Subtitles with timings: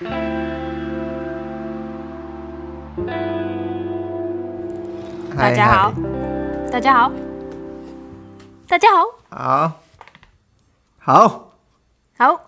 [0.00, 0.08] 大
[5.52, 5.92] 家好，
[6.70, 7.10] 大家好，
[8.68, 9.80] 大家好，好，
[10.98, 11.50] 好，
[12.16, 12.30] 好，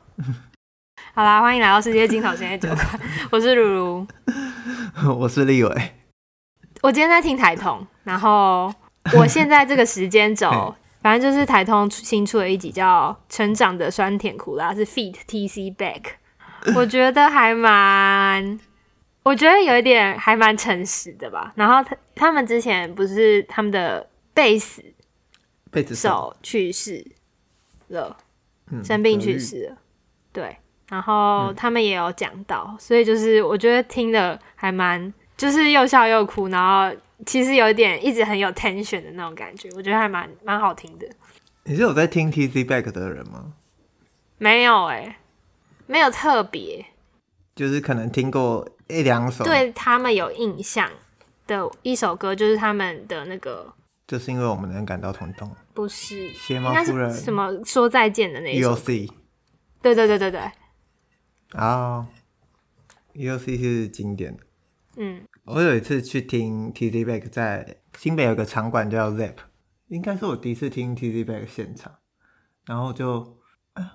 [1.13, 2.87] 好啦，欢迎来到世界镜头前的酒馆，
[3.32, 4.07] 我是如如，
[5.19, 5.95] 我是立伟，
[6.82, 8.73] 我今天在听台通，然后
[9.19, 10.73] 我现在这个时间轴，
[11.03, 16.03] 反正就是台通新出了一集叫《成长的酸甜苦辣》，是 Feet TC Back，
[16.77, 18.58] 我觉得还蛮。
[19.23, 21.52] 我觉得有一点还蛮诚实的吧。
[21.55, 24.82] 然后他他们之前不是他们的贝斯
[25.70, 27.06] 贝斯手去世
[27.88, 28.16] 了，
[28.70, 29.77] 嗯、生病去世了。
[30.32, 30.56] 对，
[30.88, 36.96] 然后他们也有讲到，嗯、所以就是我觉得听的还蛮，就是又笑又哭，然后
[37.27, 41.06] 其实有一点一直很有 tension 的那种感觉，我觉得还蛮蛮好听的。
[41.65, 43.52] 你是有在听 T Z Back 的人吗？
[44.38, 45.16] 没有哎、欸，
[45.91, 46.87] 没有特别，
[47.55, 48.67] 就是可能听过。
[48.91, 49.45] 一两首。
[49.45, 50.91] 对他们有印象
[51.47, 53.73] 的一首歌，就是他们的那个，
[54.05, 57.09] 就是因为我们能感到疼痛，不是谢猫夫人。
[57.15, 59.09] 什么说再见的那一首，EOC，
[59.80, 60.41] 对对对对对，
[61.52, 62.04] 啊、
[63.15, 64.43] oh,，EOC 是经典的，
[64.97, 67.04] 嗯，我有一次去听 T.Z.
[67.04, 69.37] Back 在新北有个场馆叫 Zap，
[69.87, 71.25] 应该是我第一次听 T.Z.
[71.25, 71.94] Back 现场，
[72.66, 73.38] 然后就，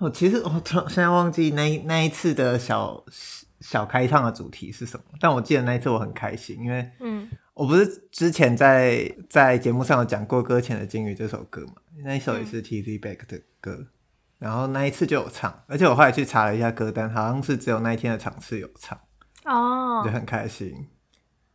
[0.00, 3.04] 我其实我突然现在忘记那那一次的小。
[3.58, 5.04] 小开唱的主题是什么？
[5.18, 11.72] 但我记得那一次我很开心，因为嗯，我不是之前在在节目上有讲过《搁浅的鲸鱼》这首歌嘛？
[12.04, 13.86] 那一首也是 T Z Back 的歌，嗯、
[14.38, 18.96] 然后那一次就有唱，而且我后来去查了一下歌单，好像是只有那一天的场次有唱
[19.46, 20.88] 哦，就很开心。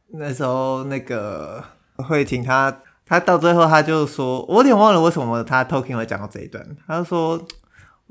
[0.07, 1.63] 那时候那个
[1.97, 7.39] 慧婷她他到最后他就说，我有点忘了为什么他 talking 会讲到这一段，他就说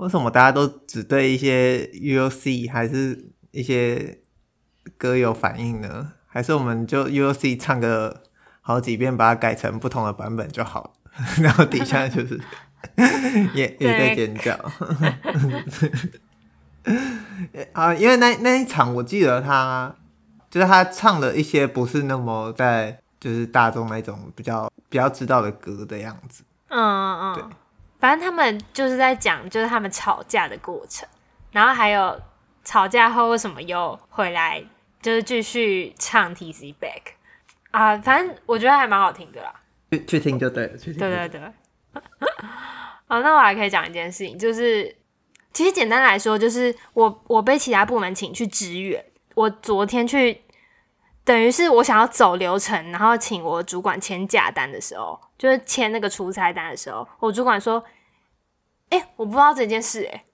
[0.01, 3.27] 为什么大家都只对一些 UOC 还是。
[3.53, 4.21] 一些
[4.97, 8.23] 歌有反应呢，还是我们就 UOC 唱个
[8.61, 10.91] 好几遍，把它改成不同的版本就好了。
[11.43, 12.41] 然后底下就是
[13.53, 14.55] 也也在尖叫。
[17.73, 19.93] 啊，因为那那一场我记得他
[20.49, 26.45] 就是他唱了一些不是那么在就是大众那种比较比较知道的歌的样子。
[26.69, 27.43] 嗯嗯嗯，对，
[28.01, 31.09] 反正他们就是在讲就是他们吵架的过程，
[31.53, 32.21] 然后还有。
[32.63, 34.63] 吵架后为什么又回来？
[35.01, 37.15] 就是继续唱 TC Back
[37.71, 39.51] 啊，反正我觉得还蛮好听的啦。
[39.91, 41.01] 去去听就对了，去听。
[41.01, 41.41] 对对对。
[43.09, 44.95] 好， 那我还可以讲一件事情，就是
[45.55, 49.03] 其实简单来说，就是我我被其他部门请去支援。
[49.35, 50.43] 我昨天去，
[51.31, 57.81] 等于是我想要走流程，然后请我主管签假单的时候，就是签那个出差单的时候，我主管说
[58.91, 60.25] ：“哎、欸，我不知道这件事、欸。”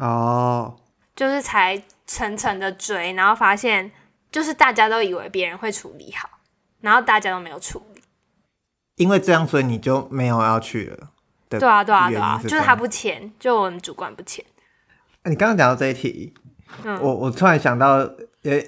[0.00, 0.06] 哎。
[0.06, 0.76] 哦。
[1.14, 3.92] 就是才层层的追，然后发现
[4.32, 6.30] 就是大家都以为别人会处理好，
[6.80, 8.02] 然后大家都没有处理。
[8.94, 11.10] 因为这样，所以你就没有要去了。
[11.50, 14.42] 对啊，对啊，对啊，就是他不签，就我们主管不签。
[15.24, 16.32] 你刚刚讲到这一题，
[16.82, 18.58] 嗯、我我突然想到，呃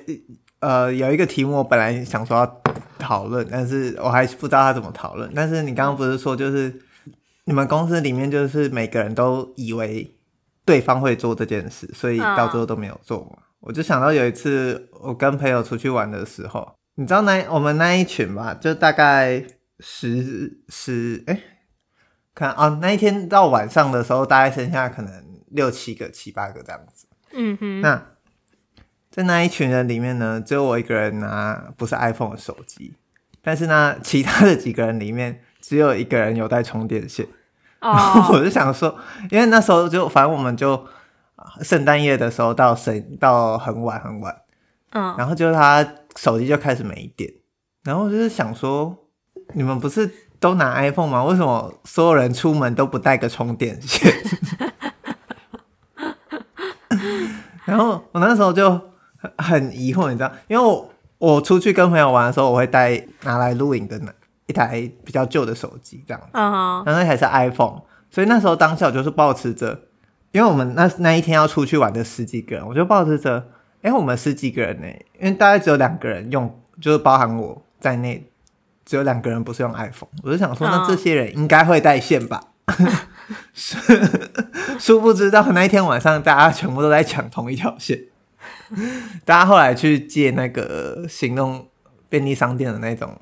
[0.61, 2.63] 呃，有一个题目我本来想说要
[2.99, 5.31] 讨论，但是我还是不知道他怎么讨论。
[5.35, 6.69] 但是你刚刚不是说，就是、
[7.07, 7.13] 嗯、
[7.45, 10.13] 你们公司里面就是每个人都以为。
[10.67, 13.37] 对方会做这件事，所以到最后都没有做嘛。
[13.61, 13.69] Oh.
[13.69, 19.47] 我就想到有一次我跟朋友出去玩的时候，你知道那我们那一群吧，就大概
[19.79, 21.41] 十十哎，
[22.35, 27.07] 看啊、哦，那一天到晚上的时候，大概剩下可能六七个、七八个这样子。
[27.33, 27.81] 嗯哼。
[27.81, 28.05] 那
[29.17, 32.93] 在那一群人里面呢，只有我一个人拿不是 iPhone 的手机，
[33.41, 37.27] 但是呢，其他的几个人里面只有一个人有带充电线。
[37.79, 38.29] Oh.
[38.37, 38.95] 我就想说，
[39.31, 40.87] 因为那时候就反正我们就
[41.63, 44.43] 圣诞夜的时候到深到很晚很晚，
[44.91, 45.19] 嗯，oh.
[45.21, 47.33] 然后就他手机就开始没电，
[47.85, 48.95] 然后我就是想说，
[49.55, 51.25] 你们不是都拿 iPhone 吗？
[51.25, 54.13] 为什么所有人出门都不带个充电线？
[57.65, 58.79] 然后我那时候就
[59.39, 64.13] 很疑惑，你知道，因为我我出去跟朋友玩的时候，我会带拿来录影的呢。
[64.49, 69.77] 一台比较旧的手机这样子，嗯，然后那台是 iPhone，所以那时候当下我就是抱持着，
[70.31, 73.39] 因为我们那那一天要出去玩的十几个人，我就抱持着，
[73.83, 74.87] 哎、欸，我们十几个人呢，
[75.19, 78.25] 因为大概只有两个人用，就是包含我在内，
[78.85, 82.41] 只有两个人不是用 iPhone，我就想说，那这些人应该会带线吧？
[83.53, 87.99] 殊、嗯、不知道那一天晚上大家全部都在抢同一条线，
[89.25, 91.69] 大家后来去借那个行动
[92.09, 93.19] 便利商店的那种。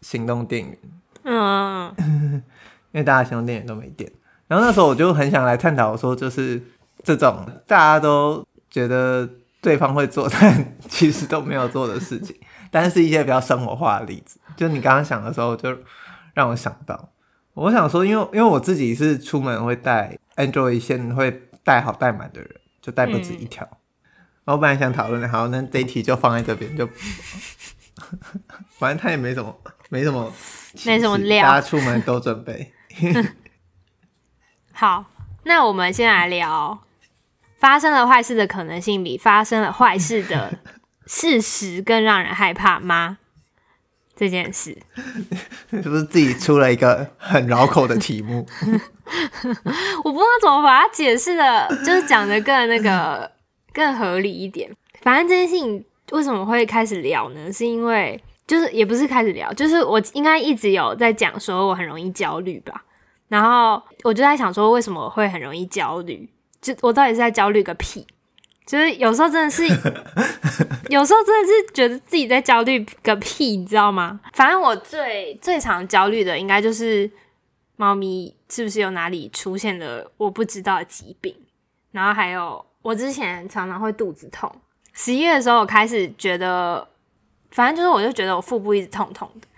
[0.00, 0.78] 行动电源，
[1.22, 1.90] 嗯，
[2.92, 4.12] 因为大家行动电源都没电，
[4.46, 6.62] 然后那时候我就很想来探讨说，就是
[7.02, 9.26] 这种大家都觉得
[9.62, 12.36] 对方会做，但其实都没有做的事情，
[12.70, 14.38] 但是一些比较生活化的例子。
[14.58, 15.74] 就你刚刚想的时候，就
[16.34, 17.08] 让我想到，
[17.54, 22.50] 我想说，因为因为我自己是出门会带 Android 线，会带好带满的人，
[22.82, 23.66] 就带不止一条。
[23.70, 23.78] 嗯、
[24.44, 26.88] 我本来想讨论的，好，那这一题就放在这边，就
[28.78, 29.58] 反正他也没什么，
[29.88, 30.32] 没什么，
[30.84, 32.72] 没什么料，大家出门都准备。
[34.72, 35.04] 好，
[35.44, 36.80] 那我们先来聊。
[37.56, 40.58] 发生了坏事的可能性比发生了坏事的
[41.06, 43.16] 事实更让人害怕吗？
[44.14, 44.76] 这件事
[45.70, 48.46] 是不是自己出了一个很绕口的题目？
[50.04, 53.30] 我不知道怎么把它解释的，就是讲的更那个
[53.74, 54.70] 更合理一点。
[55.02, 57.52] 反正这件事情为什么会开始聊呢？
[57.52, 62.84] 是因为就是也不是开始聊，就是我应该一直有在讲说我很容易焦虑吧。
[63.28, 66.28] 然后我就在想说，为什么我会很容易焦虑？
[66.60, 68.06] 就我到底是在焦虑个屁？
[68.66, 69.66] 就是有时候真的是，
[70.88, 74.20] 有时候真的是觉得自己在焦虑个屁，你知道吗？
[74.32, 77.10] 反正我最最常焦虑的，应该就是
[77.76, 81.34] 猫咪是不是有哪里出现了我不知道的疾病，
[81.92, 84.54] 然后还有我之前常常会肚子痛。
[84.92, 86.86] 十一月的时候，我开始觉得，
[87.50, 89.48] 反正就是我就觉得我腹部一直痛痛的，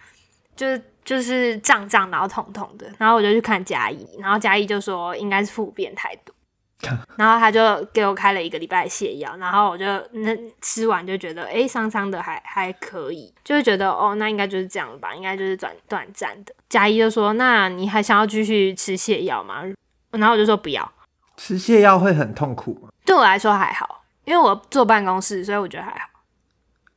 [0.55, 6.33] 就是就是胀胀然后痛痛的，然后我就去看家医，然后家医就说应该是腹便太多。
[7.17, 16.55] 然后他就给我开了一个礼拜的泻药，然后我就那吃完就觉得，哎，伤伤的还还可以，就是觉得哦，那应该就是这样吧，应该就是短短暂的。
[16.69, 19.63] 家医就说，那你还想要继续吃泻药吗？
[20.11, 20.93] 然后我就说不要。
[21.39, 22.91] 吃泻药会很痛苦吗？
[23.07, 26.11] 对我来说还好，因为我坐办公室，所以我觉得还好。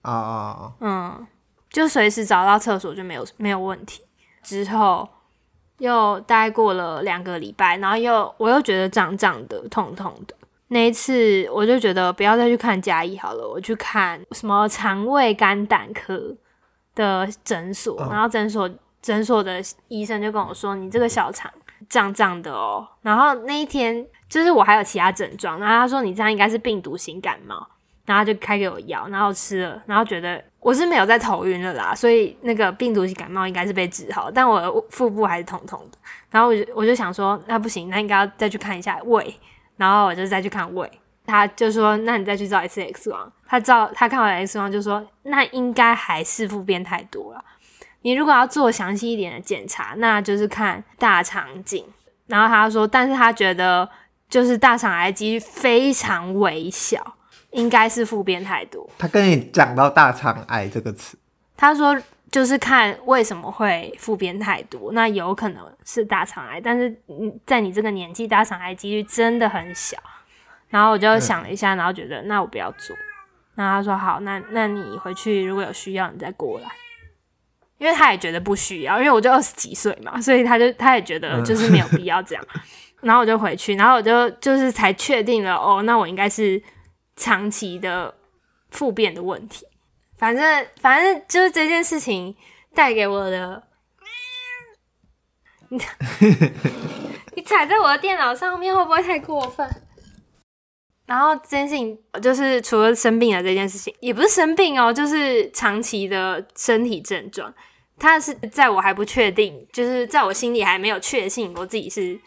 [0.02, 0.74] 啊啊啊！
[0.82, 1.28] 嗯，
[1.70, 4.04] 就随时找到厕所就没有没有问题。
[4.44, 5.08] 之后。
[5.80, 10.36] 又待过了两个礼拜，然后又我又觉得胀胀的、痛痛的。
[10.68, 16.36] 那一次我就觉得不要再去看家医好了，我去看什么肠胃肝胆科
[16.96, 17.98] 的诊所。
[18.10, 18.70] 然后诊所
[19.02, 21.50] 诊所的医生就跟我说：“你这个小肠
[21.88, 27.68] 胀胀的哦。”然后那一天就是我还有其他症状，然后他说：“你这样应该是病毒性感冒。”
[28.06, 35.98] 然后就开给我药，然后吃了，然后觉得我是没有在头晕了啦，所以那个病毒性感冒应该是被治好，但我腹部还是痛痛的。
[36.32, 39.36] 然后我就我就想说，那不行，那应该要再去看一下胃，
[39.78, 40.90] 然后我就再去看胃。
[41.28, 43.32] 他就说，那你再去照一次 X 光。
[43.46, 47.46] 他照他看完 X 光就说，那应该还是腹便太多了。
[48.02, 51.86] 你如果要做详细一点的检查，那就是看大肠镜。
[52.26, 53.88] 然后他说，但是他觉得
[54.30, 57.16] 就是大肠癌几率非常微小。
[57.52, 58.88] 应该是腹变太多。
[58.96, 61.18] 他跟你讲到大肠癌这个词，
[61.58, 62.00] 他说
[62.30, 66.96] 就是看为什么会腹变太多，那有可能是大肠癌，但是
[67.48, 69.98] 在你这个年纪，大肠癌几率真的很小。
[70.68, 72.96] 然后我就想了一下，然后觉得那我不要做。
[73.56, 76.70] 然后他说好，那那你回去如果有需要，你再过来。
[77.80, 82.46] 因为他也觉得不需要，因为我就二十几岁嘛，所以他就他也觉得就是没有必要这样。
[83.02, 86.62] 然后我就回去，然后我就就是才确定了哦，那我应该是。
[87.22, 88.16] 长期的
[88.70, 89.66] 腹便的问题，
[90.18, 92.34] 反正反正就是这件事情
[92.74, 93.62] 带给我的。
[95.68, 95.78] 你
[97.36, 99.70] 你踩在我的电脑上面会不会太过分？
[101.06, 107.54] 然后这件事情就是除了生病的这件事情，也不是生病哦，就是长期的身体症状。
[107.98, 112.18] 它是在我还不确定，就是在我心里还没有确信我自己是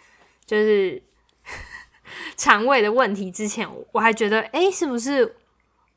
[0.46, 1.02] 就是。
[2.36, 5.36] 肠胃的问题之前，我还觉得，哎、欸，是不是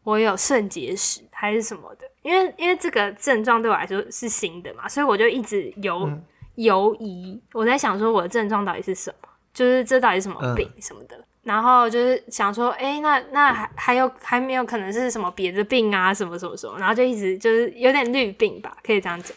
[0.04, 2.10] 我有肾结石还是什么的？
[2.22, 6.10] 因为因为这个症状对我来说是新的嘛，所以我就一直犹
[6.56, 7.42] 犹疑。
[7.54, 9.30] 我在想说，我的症状到底是什么？
[9.54, 11.18] 就是这到底是什么病什么的？
[11.18, 16.14] 嗯、然后就是想说，哎、欸，那那还还有还没有可能是什么别的病啊？
[16.14, 16.78] 什么什么什么？
[16.80, 19.36] 然后就一直就是有点绿病吧，可以这样讲。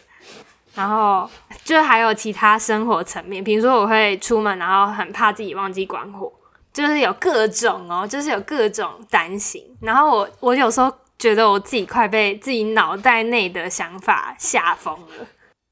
[0.75, 1.29] 然后
[1.63, 6.31] 就还有其他生活层面，比如说我会出门，然后很怕自己忘记关火。
[6.71, 9.63] 就是有各种哦，就是有各种担心。
[9.81, 15.27] 然后我我有时候觉得我自己快被自己脑袋内的想法吓疯了。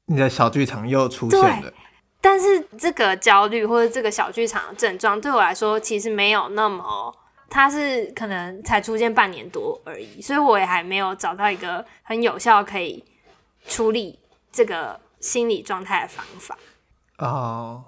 [0.06, 1.72] 你的小剧场又出现了。
[2.20, 7.14] 但是这个焦虑或者这个小剧场的症状对我来说其实没有那么，
[7.48, 13.02] 它是可能才出现半年多而已，所以我也还没有找到一个很有效可以
[13.68, 14.18] 处理
[14.50, 16.58] 这个心理状态的方法。
[17.18, 17.84] 哦。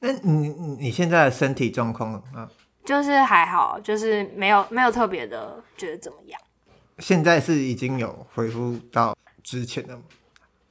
[0.00, 2.46] 那你你你现在的身体状况啊？
[2.84, 6.38] 就是还好，就是没有没有特别的觉得怎么样。
[6.98, 10.02] 现在是已经有恢复到之前的吗？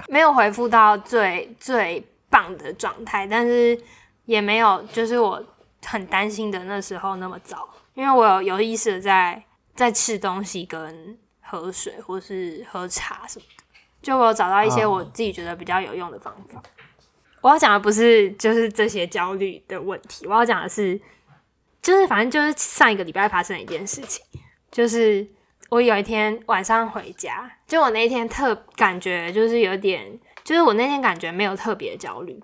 [0.08, 3.75] 没有恢复到最最棒的状态，但是
[4.25, 5.44] 也没有就是我
[5.84, 13.62] 很担心的那时候那么糟，因为我有有意识的在在吃东西跟喝水或是喝茶什么的，
[14.03, 16.55] 就我有找到一些我自己觉得比较有用的方法。
[16.55, 16.63] Oh.
[17.41, 21.00] 我要讲的不是就是这些焦虑的问题，我要讲的是，
[21.81, 24.24] 就是反正就是上一个礼拜发生的一件事情，
[24.69, 25.27] 就是
[25.69, 32.39] 我有一天晚上回家，就我那天特感觉就是有点，就是我那天感觉没有特别焦虑，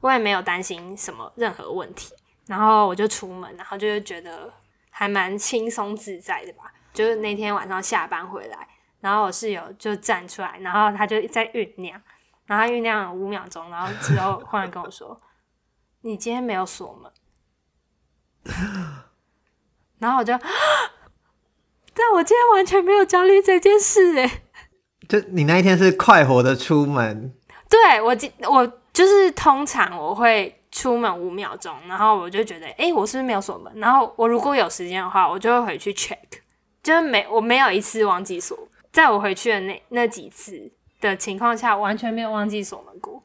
[0.00, 2.12] 我也没有担心什么任何问题，
[2.46, 4.52] 然后我就出门，然后就是觉得。
[4.92, 8.68] 还蛮轻松自在的吧，就是那天晚上下班回来，
[9.00, 12.00] 然后我室友就站出来，然后他就在酝酿，
[12.46, 15.20] 然后酝酿了五秒钟，然后之后忽然跟我说
[16.02, 17.12] ：“你今天没有锁门。”
[19.98, 20.32] 然后我就，
[21.94, 24.42] 但我今天完全没有焦虑这件事诶。
[25.08, 27.34] 就你那一天是快活的出门？
[27.68, 30.56] 对，我今我就是通常我会。
[30.72, 33.72] 出门五秒钟，然后我就觉得，哎、欸，我是不是没有锁门？
[33.80, 36.16] 然后我如果有时间的话，我就会回去 check，
[36.80, 38.56] 就是没我没有一次忘记锁。
[38.92, 40.70] 在我回去的那那几次
[41.00, 43.22] 的情况下，完全没有忘记锁门过。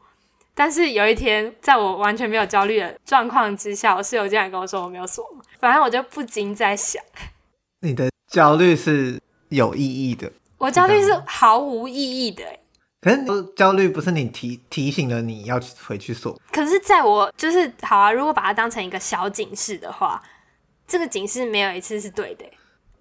[0.54, 7.04] 但是有一天，在我完全没有焦虑的状况之下，我室友竟然跟我说我没有锁门，反正我就不禁在想，
[7.82, 12.60] 你的焦虑是有意义的，我焦虑是毫无意义的、欸。
[13.02, 13.18] 可是
[13.56, 16.40] 焦虑不是你提提醒了你要回去锁？
[16.52, 20.24] 可是在我就是好啊，如果把它当成一个小警示的话，
[20.88, 22.46] 这个警示没有一次是对的，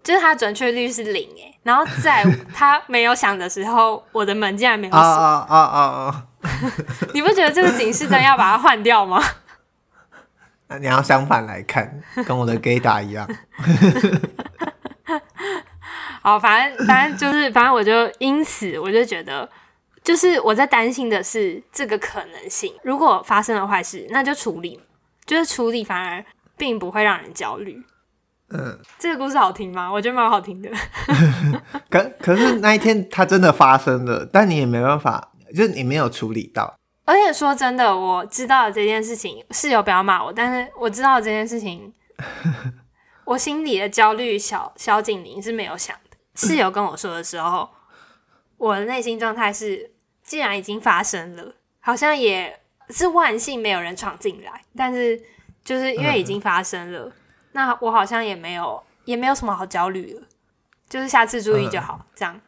[0.05, 1.53] 就是它准确率是零哎。
[1.65, 2.23] 然后在
[2.55, 6.27] 它没有响的时候，我的门竟然没有锁啊啊啊啊！
[7.15, 9.21] 你不觉得这个警示灯要把它换掉吗？
[10.69, 13.29] 那你要相反来看，跟我的 gaydar 一样。
[16.23, 19.49] 好，反正反正就是反正我就因此我就觉得。
[20.03, 24.79] 就是我在担心的是这个可能性，如果发生了坏事，那就处理，
[25.25, 26.23] 就是处理反而
[26.59, 27.83] 并不会让人焦虑。
[28.55, 29.93] 嗯，这个故事好听吗？
[29.93, 30.71] 我觉得蛮好听的。
[31.91, 36.75] 可可是那一天它真的发生了，但你也没办法，就是你没有处理到。
[37.05, 41.93] 而且说真的，我知道了这件事情，室友不要骂我，但是我知道了这件事情，
[43.27, 46.17] 我心里的焦虑小小警铃是没有响的。
[46.35, 47.69] 室友跟我说的时候，
[48.57, 49.91] 我的内心状态是。
[50.25, 52.59] 既然已经发生了，好像也
[52.89, 54.63] 是万幸没有人闯进来。
[54.75, 55.21] 但是
[55.63, 57.13] 就是因为已经发生了，嗯、
[57.55, 60.21] 那我好像也没有也没有什么好焦虑的，
[60.89, 61.99] 就是下次注意就好。
[62.01, 62.41] 嗯、这样。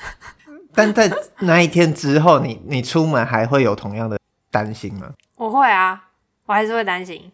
[0.74, 4.18] 但在那一天之后，你你出门还会有同样的
[4.50, 5.12] 担心吗？
[5.36, 6.08] 我会啊，
[6.46, 7.32] 我还是会担心。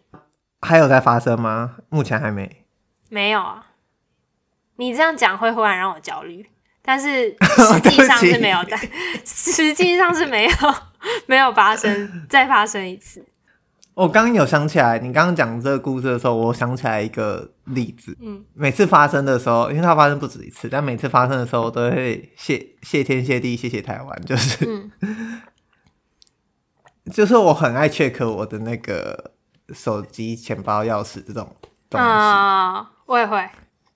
[0.60, 1.76] 还有在发生吗？
[1.88, 2.64] 目前还没。
[3.08, 3.66] 没有啊。
[4.76, 6.48] 你这样讲会忽然让我焦虑。
[6.82, 8.76] 但是 实际上是没有的，
[9.24, 10.74] 实际上是没有
[11.26, 13.24] 没有发生，再发生一次。
[13.98, 18.16] 我刚刚有想起来，你刚刚讲这个故事的时候，我想起来一个例子。
[18.20, 25.42] 嗯，每次发生的时候，因为它发生不止一次，但每次发生的时候，我都会谢谢天谢地谢谢台湾，就是，嗯、
[27.12, 29.32] 就是我很爱 check 我的那个
[29.70, 31.56] 手机、钱包、钥匙这种
[31.90, 32.06] 东西。
[32.06, 33.44] 啊、嗯，我也会。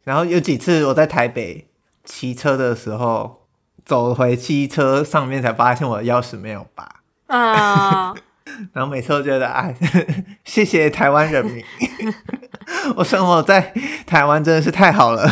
[0.03, 1.69] 然后有几次我在台北。
[2.05, 3.47] 骑车的时候，
[3.85, 6.97] 走回汽车上面才发现我的钥匙没有拔。
[7.29, 8.13] 啊！
[8.73, 9.75] 然后每次都觉得，哎，
[10.45, 11.65] 谢谢台湾人民，
[12.97, 13.73] 我生活在
[14.07, 15.31] 台湾真的是太好了。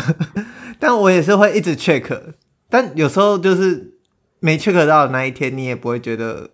[0.79, 2.33] 但我也是会一直 check，
[2.69, 3.95] 但有时候就是
[4.39, 6.51] 没 check 到的那一天，你也不会觉得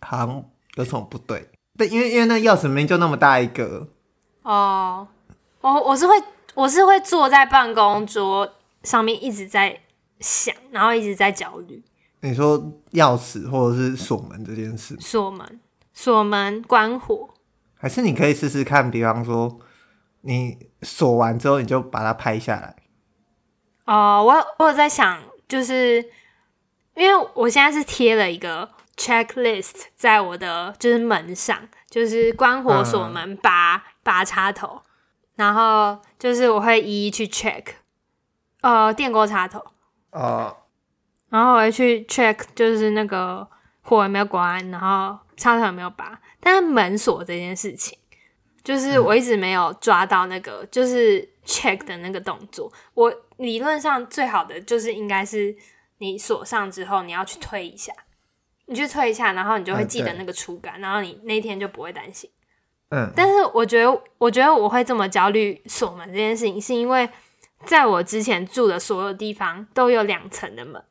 [0.00, 0.44] 好像
[0.74, 1.48] 有什么不对。
[1.76, 3.88] 但因为因为那钥匙明明就那么大一个。
[4.42, 5.06] 哦，
[5.60, 6.14] 我我是会
[6.54, 8.50] 我是会坐在办公桌。
[8.82, 9.78] 上面一直在
[10.18, 11.80] 想，然后一直在焦虑。
[12.18, 12.58] 你说
[12.94, 14.96] 钥匙或者是锁门这件事？
[14.98, 15.60] 锁门、
[15.92, 17.30] 锁门、关火，
[17.74, 18.90] 还是你可以试试看？
[18.90, 19.58] 比方说，
[20.22, 22.76] 你锁完之后，你就把它拍下来。
[23.84, 26.04] 哦、呃，我我有在想，就是
[26.94, 31.58] 因为我现在是贴了一个 checklist 在我的就是门上，
[31.90, 34.82] 就是关火、锁门、拔、嗯、拔插头，
[35.34, 37.64] 然后就是我会一一去 check。
[38.60, 39.58] 呃，电锅插头，
[40.12, 40.54] 哦，uh,
[41.30, 43.48] 然后我会去 check，就是那个
[43.80, 46.20] 火有没有关，然后插头有没有拔。
[46.40, 47.98] 但是门锁这件事情，
[48.62, 52.72] 就是我一直没有抓到那个，就是 check 的那个动作。
[52.94, 55.54] 我理论上最好的就是应该是
[55.98, 57.92] 你锁上之后，你要去推一下，
[58.66, 62.30] 你去推一下，然后你就会记得那个触感，uh, 然后你那天就不会担心。
[62.90, 67.08] 嗯，但是我觉得，我觉得我会这么焦虑锁门这件事情，是因为。
[67.64, 70.82] 在我之前住的所有地方都有两层的门，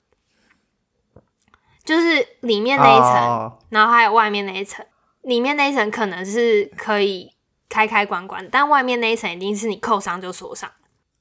[1.83, 3.51] 就是里面那一层，oh.
[3.69, 4.85] 然后还有外面那一层。
[5.23, 7.31] 里面那一层可能是可以
[7.69, 10.67] 开开关关，但外面那一层一定是你扣上就锁上。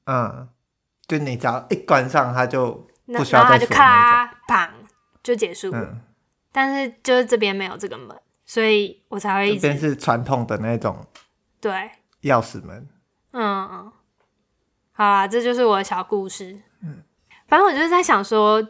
[0.05, 0.49] 嗯，
[1.07, 4.69] 就你只要一关上，它就不需要再锁那就咔砰
[5.21, 5.69] 就结束。
[5.71, 6.01] 嗯，
[6.51, 9.59] 但是就是这边没有这个门，所以我才会一直。
[9.61, 11.05] 这边是传统的那种，
[11.59, 11.91] 对，
[12.23, 12.89] 钥匙门。
[13.33, 13.91] 嗯嗯，
[14.93, 16.59] 好啦，这就是我的小故事。
[16.81, 17.03] 嗯，
[17.47, 18.67] 反正我就是在想说，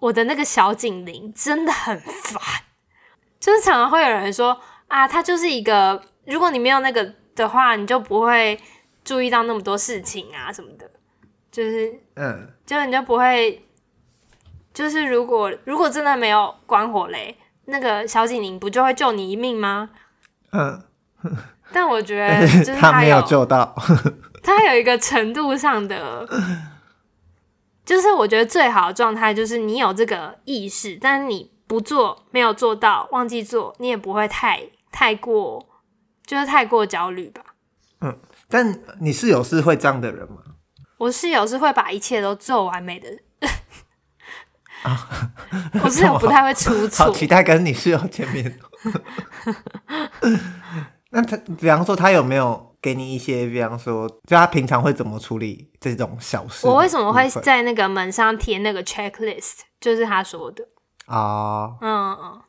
[0.00, 2.42] 我的那个小警铃真的很烦，
[3.38, 8.58] 就是常常会有人说啊，它就是一个，如果你没有那个的话，你就不会
[9.04, 10.90] 注意到那么多事情啊什么的，
[11.52, 13.64] 就是嗯，就是你就不会，
[14.74, 19.90] 就是如果如果真的没有关火雷，那个小警铃不就会救你一命吗？
[20.50, 20.82] 嗯。
[21.72, 23.72] 但我觉得就是他，他没有救到，
[24.42, 26.26] 他有一个程度上的，
[27.90, 35.66] 就是我觉得最好的状态就是你有这个意识，但是你不做，没有做到，忘记做，你也不会太太过，
[36.24, 37.42] 就是太过焦虑吧。
[38.00, 38.16] 嗯，
[38.48, 40.36] 但你室友是会这样的人吗？
[40.98, 43.18] 我室友是会把一切都做完美的人。
[45.82, 47.06] 我室友不太会出错。
[47.10, 48.56] 好期待跟你室友见面。
[51.10, 56.66] 那他，比方说，他有没有给你一些，比方说，就他平常会怎么处理这种小事？
[56.66, 59.60] 我为什么会在那个门上贴那个 checklist？
[59.80, 60.66] 就是他说的
[61.06, 62.40] 啊，嗯嗯，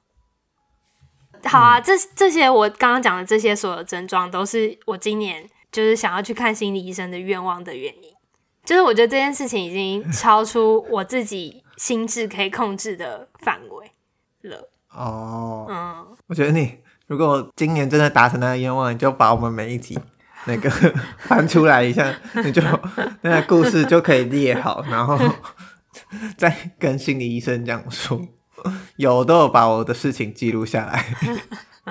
[1.44, 8.12] 好啊，嗯、这这些我刚刚讲的这些所有症状，都是我今年就是想要去看心理医生的愿望的原因。
[8.64, 13.92] 就是我觉得这件事情已经超出我自己心智可以控制的范围
[14.50, 14.70] 了。
[14.94, 16.78] 哦，嗯，我觉得你。
[17.08, 20.00] 如果今年真的达成那个愿望，你就把我们每一集
[20.46, 20.70] 那个
[21.20, 22.62] 翻出来一下，你就
[23.22, 25.18] 那个故事就可以列好，然后
[26.38, 28.20] 再跟心理医生讲说，
[28.96, 31.06] 有都有把我的事情记录下来。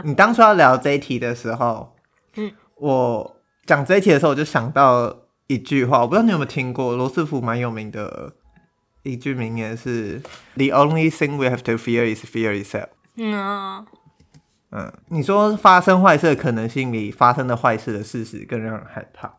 [0.05, 1.95] 你当初要聊这一题的时候，
[2.37, 5.15] 嗯，我讲这一题的时候，我就想到
[5.47, 8.33] 一句话，我不知道你有没有听过，罗斯福蛮有名的
[9.03, 10.21] 一句名言是
[10.55, 13.87] ：“The only thing we have to fear is fear itself。”嗯。
[14.73, 19.35] 嗯，你说发生坏事的可能性比发生的坏事的事实更让人害怕。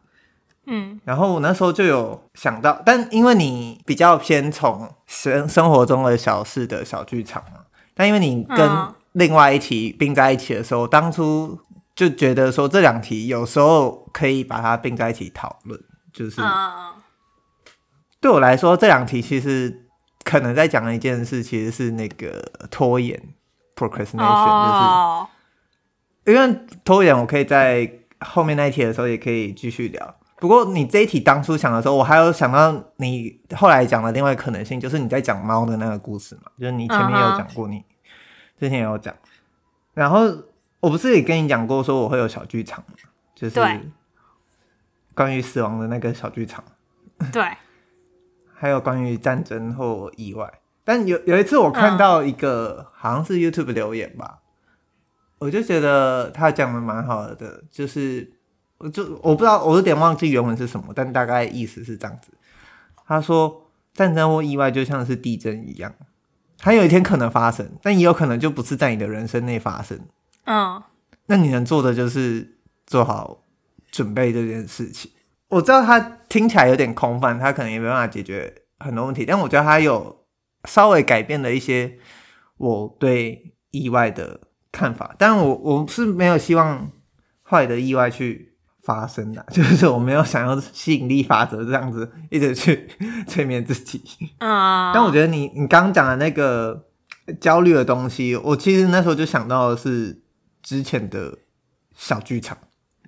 [0.65, 7.61] 嗯，然后我那时候就有想到，但因为你比较偏从生生活中的小事的小剧场嘛，
[7.93, 8.69] 但因为你跟
[9.13, 11.57] 另外一题并在一起的时候，当初
[11.95, 15.79] 就觉得说这两题有时候可以把它并在一起讨论，
[16.13, 16.41] 就是
[18.19, 19.87] 对我来说这两题其实
[20.23, 23.19] 可能在讲的一件事，其实是那个拖延。
[23.89, 25.25] Procrastination
[26.25, 30.15] 就是，因为拖延，我可以在后面那一题的时候也可以继续聊。
[30.37, 37.83] 不过你这一题当初想的时候，我还有想到你后来讲的另外可能性，就是你在讲猫的那个故事嘛，就是你前面有讲过，你
[38.59, 39.13] 之前也有讲。
[39.93, 40.21] 然后
[40.79, 42.83] 我不是也跟你讲过，说我会有小剧场，
[43.35, 43.59] 就是
[45.13, 46.63] 关于死亡的那个小剧场，
[47.31, 47.43] 对，
[48.55, 50.51] 还有关于战争或意外。
[50.83, 54.39] 但有有一次我看到一个、嗯、好像是 YouTube 留言吧，
[55.37, 58.33] 我就觉得他讲的蛮好的，就是
[58.79, 62.31] 我就我不知道我有点忘记原文是什么，但大概意思是这样子。
[63.05, 65.93] 他说战争或意外就像是地震一样，
[66.57, 69.99] 它有一天可能发生，但也有可能就不是在你的人生内发生。
[70.45, 70.81] 嗯，
[71.27, 73.43] 那你能做的就是做好
[73.91, 75.11] 准备这件事情。
[75.49, 80.20] 我知道他听起来有点空泛，他可能也没办法解决很多问题，但我觉得他有。
[80.65, 81.97] 稍微改变了一些
[82.57, 86.91] 我对意外的看法，但我我是没有希望
[87.43, 92.89] 坏的意外去发生的， 就是我没有想要吸引力法则这样子一直去
[93.27, 94.01] 催眠自己
[94.39, 94.93] 啊。
[94.93, 96.87] 但我觉得你你刚刚讲的那个
[97.39, 100.21] 焦虑的东西，我其实那时候就想到的是
[100.61, 101.37] 之前的
[101.95, 102.57] 小剧场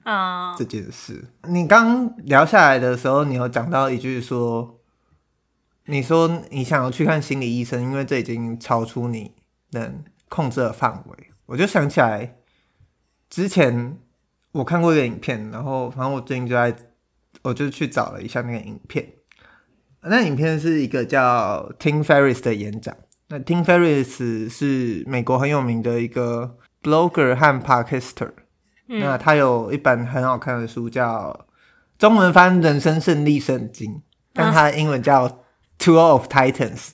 [0.04, 1.30] 啊这件事。
[1.48, 4.80] 你刚聊下来的时候，你有讲到一句说。
[5.86, 9.34] 你说你想要去看心理医生，因为这已经超出你
[9.72, 11.18] 能控制的范围。
[11.46, 12.38] 我就想起来，
[13.30, 13.98] 之前
[14.54, 16.74] 我看过一个影片，然后反正我最近就在，
[17.42, 19.06] 我就去找了一下那个影片。
[20.04, 22.96] 那影片是一个叫 Tim Ferriss 的演讲。
[23.28, 28.32] 那 Tim Ferriss 是美国很有名的一个 blogger 和 podcaster。
[28.88, 29.02] 嗯。
[29.02, 31.46] 那他有一本很好看的书，叫
[31.98, 33.96] 中文翻《人生胜利圣经》，
[34.32, 35.43] 但他的英文叫。
[35.80, 36.92] Tool of Titans，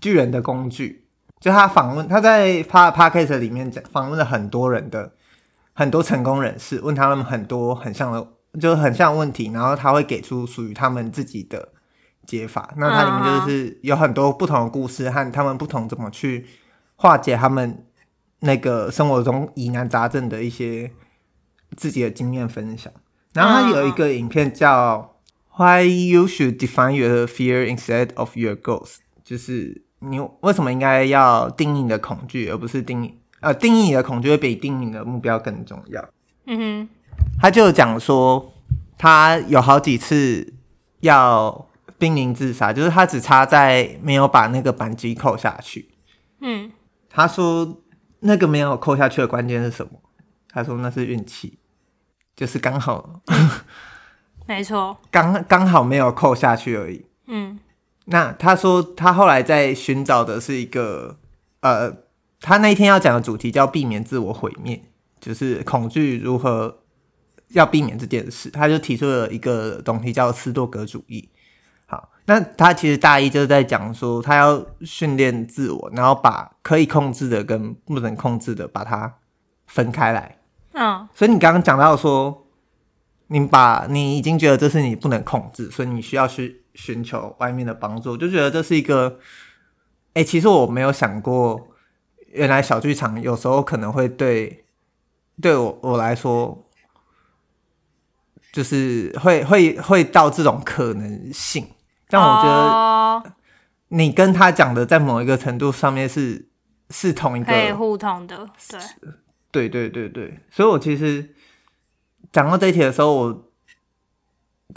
[0.00, 1.08] 巨人的工具，
[1.40, 5.12] 就他访问他在 Podcast 里面讲访问了很多人的
[5.72, 8.28] 很多成功人士，问他们很多很像的，
[8.60, 11.70] 就很像问题，然后他会给出属于他们自己的
[12.26, 12.74] 解法。
[12.76, 16.46] 那它里面就是有很多不同的故事和他们不同怎么去
[16.96, 17.86] 化解他们
[18.40, 20.90] 那个生活中疑难杂症的一些
[21.76, 22.92] 自己的经验分享。
[23.32, 25.15] 然后他有一个影片叫。
[25.58, 28.96] Why you should define your fear instead of your goals？
[29.24, 36.06] 就是你为什么应该要定义你的恐惧，而不是定义呃定义你的恐惧会比定义你的目标更重要。
[36.44, 36.88] 嗯哼，
[37.40, 38.52] 他就讲说，
[38.98, 40.52] 他有好几次
[41.00, 41.66] 要
[41.98, 45.88] 濒临自杀，就是他只差在没有把那个扳机扣下去。
[46.40, 46.70] 嗯，
[47.08, 47.82] 他说
[48.20, 49.92] 那个没有扣下去的关键是什么？
[50.50, 51.58] 他说那是运气，
[52.36, 53.22] 就是刚好。
[54.46, 57.04] 没错，刚刚好没有扣下去而已。
[57.26, 57.58] 嗯，
[58.04, 61.16] 那他说他后来在寻找的是一个，
[61.60, 61.92] 呃，
[62.40, 64.80] 他那一天要讲的主题叫避免自我毁灭，
[65.18, 66.78] 就是恐惧如何
[67.48, 68.48] 要避免这件事。
[68.48, 71.28] 他就提出了一个东西叫斯多格主义。
[71.86, 79.16] 好，那他其实大意就是在讲说，他要训练自我，然后把可以控制的跟不能控制的把它
[79.66, 80.38] 分开来。
[80.74, 82.45] 嗯，所以你刚刚讲到说。
[83.28, 89.18] 你把你已经觉得这是你不能控制，所以你需要去寻求外面的帮助，就觉得这是一个，
[90.14, 91.68] 哎、欸，其实我没有想过，
[92.28, 94.64] 原来小剧场有时候可能会对
[95.42, 96.68] 对我我来说，
[98.52, 101.66] 就是会会会到这种可能性。
[102.08, 103.32] 但我觉得
[103.88, 106.48] 你跟他讲的在某一个程度上面是
[106.90, 108.48] 是同一个，可以互通的，
[109.50, 111.34] 对，对对对对，所以我其实。
[112.36, 113.44] 讲到这一题的时候，我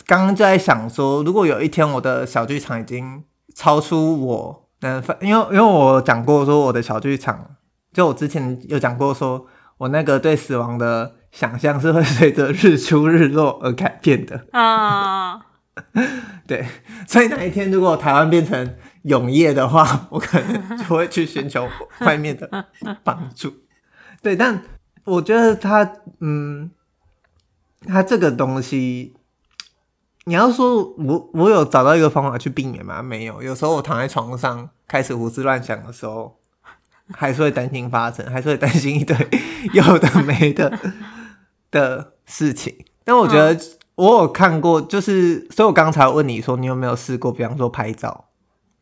[0.06, 3.22] 刚刚就在想说，如果有一天我的小剧场已经
[3.54, 7.58] 超出我能分，因为因为我讲过说我的小剧场，
[7.92, 9.46] 就我之前有讲过说
[9.78, 15.42] 我那个对死亡的想象是会随着日出日落而改变的啊。
[16.48, 16.66] 对，
[17.06, 21.68] 所以哪一天如果台湾变成永夜的话，我可能就会去寻求
[22.00, 22.68] 外面的
[23.04, 23.54] 帮助。
[24.22, 24.64] 对，但
[25.04, 26.72] 我觉得他嗯。
[27.88, 29.16] 他这个东西，
[30.26, 33.02] 你要说我我有找到一个方法去避免吗？
[33.02, 33.42] 没有。
[33.42, 36.38] 有时候我躺在床上开始胡思乱想的时候，
[37.14, 39.16] 还是会担心发生，还是会担心一堆
[39.74, 40.78] 有的没的
[41.72, 42.86] 的事情。
[43.06, 43.58] 但我觉得
[43.96, 48.26] 我有看过，就是所以我刚才问你说，你有没有试过，比方说拍照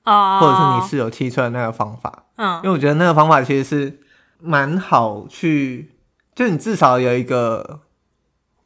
[0.04, 2.26] 啊，或者是你室友气出来的那个方法？
[2.38, 4.00] 嗯，因为我觉得那个方法其实是
[4.40, 5.92] 蛮好去，
[6.34, 7.82] 就你至少有一个。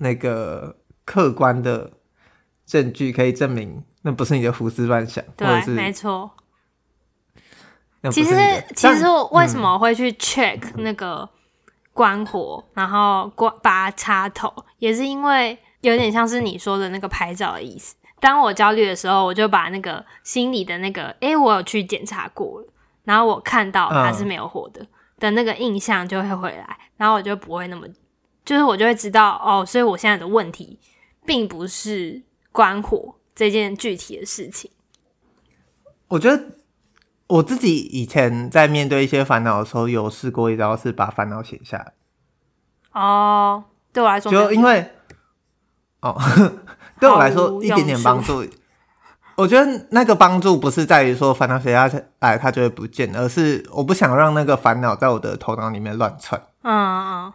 [0.02, 1.92] 那个客观的
[2.66, 6.32] 证据可以证明那不是你的胡思乱想，对，或者是没错。
[8.12, 8.36] 其实，
[8.76, 11.30] 其实我为什么会去 check 那个
[11.94, 17.96] 关火，嗯、然后关拔插头，也是因为有点像是你说的那个拍照的意思。
[18.20, 22.68] 当我焦虑的时候，我就把那个心里的那个，诶，我有去检查过了，
[23.04, 24.88] 然后我看到它是没有火的、嗯、
[25.20, 27.86] 的那个印象就会回来，然后我就不会那么。
[28.44, 30.80] 就是我就会知道哦，所以我现在的问题
[31.26, 34.72] 并不是关火这件具体的事情。
[36.08, 36.44] 我觉得
[37.28, 41.94] 我自己以前在面对一些烦恼的时候，有试过一招是把烦恼写下来。
[42.94, 44.92] 哦，对我来说，就因为
[46.02, 46.20] 哦，
[47.00, 48.46] 对我来说一点点帮助。
[49.38, 56.42] 我觉得那个帮助不是在于说烦恼写下来它就会不见，而是我不想让那个烦恼在我的头脑里面乱窜。
[56.64, 57.34] 嗯嗯。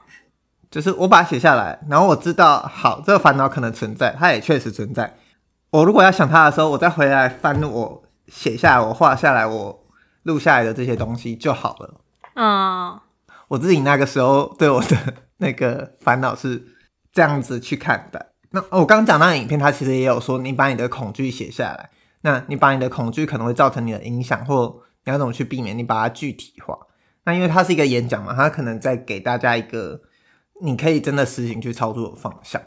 [0.70, 5.16] 就是我把它写下来，然后我知道，好，这个烦恼可能存在，它也确实存在。
[5.70, 9.84] 我如果要想它的时候，我再回来翻我写下来、我画下来、我
[10.24, 12.00] 录下来的这些东西就好了。
[12.34, 13.00] 嗯，
[13.48, 14.96] 我自己那个时候对我的
[15.38, 16.62] 那个烦恼是
[17.12, 18.26] 这样子去看待。
[18.50, 21.90] 那我刚刚讲那个影片，它其实也有说，你把你的恐惧写下来，
[22.22, 26.76] 那你把你的恐惧可能会造成你的影响，或你要怎么去避免，你把它具体化。
[27.24, 30.00] 那因为它是一个演讲嘛，它可能在给大家一个。
[30.60, 32.60] 你可以真的实行去操作的方向，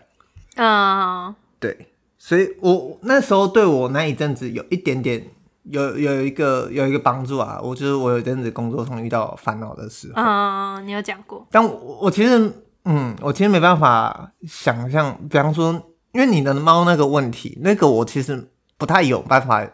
[0.56, 5.26] 啊，uh, 对，所以我那时候对我那一阵子有一点点
[5.64, 12.52] 有有一个有一个帮助啊，我就是我有一阵子工作上遇到烦恼的时候，啊，uh, 你有讲过，但我我其实
[12.86, 15.74] 嗯，我其实没办法想象，比方说，
[16.12, 19.68] 因为你的猫那个问题，那个我其实不太有办法，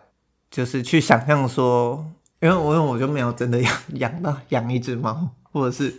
[0.50, 2.06] 就是去想象说，
[2.42, 5.94] 因为我因为我就没有真的养养到养一只猫，或者是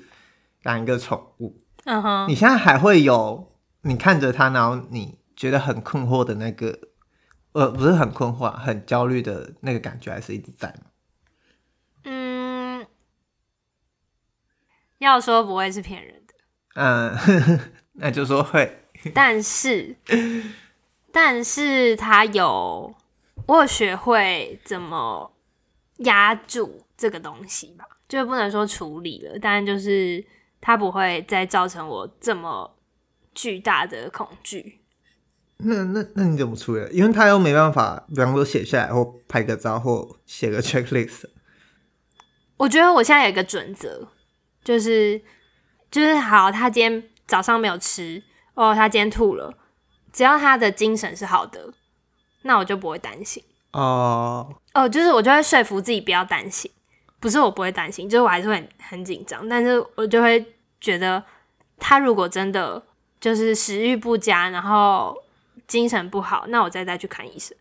[0.65, 1.55] 养一个宠物。
[1.87, 6.77] 嗯哼，你现在还会有你看着他，然后你觉得很困惑的那个，
[7.53, 10.91] 呃，不是很困惑，很焦虑的那个感觉，还是一直在吗？
[12.03, 12.85] 嗯，
[14.99, 16.35] 要说不会是骗人的，
[16.75, 17.61] 嗯呵呵，
[17.95, 19.95] 那就说会，但是，
[21.13, 22.93] 但是他有，
[23.47, 25.33] 我有学会怎么
[25.99, 30.25] 压住这个东西吧，就不能说处理了，但就是。
[30.67, 32.77] 它不会再造成我这么
[33.33, 34.81] 巨大的恐惧。
[35.59, 36.85] 那那那你怎么处理？
[36.91, 41.27] 因为他又没办法，比方说写下来或拍个照或写个 checklist。
[42.57, 44.09] 我觉得我现在有一个准则，
[44.65, 45.23] 就是
[45.89, 48.21] 就是好，他今天早上没有吃
[48.55, 49.57] 哦，他今天吐了，
[50.13, 51.73] 只要他的精神是好的，
[52.43, 53.41] 那我就不会担心。
[53.71, 56.69] 哦哦，就是我就会说服自己不要担心，
[57.21, 60.45] 不是我不会担心，就是我还是会很很紧张，但是我就会
[60.81, 61.25] 觉得
[61.79, 62.83] 他如果真的
[63.21, 65.17] 就是食欲不佳，然后。
[65.67, 67.57] 精神不好，那我再带去看医生。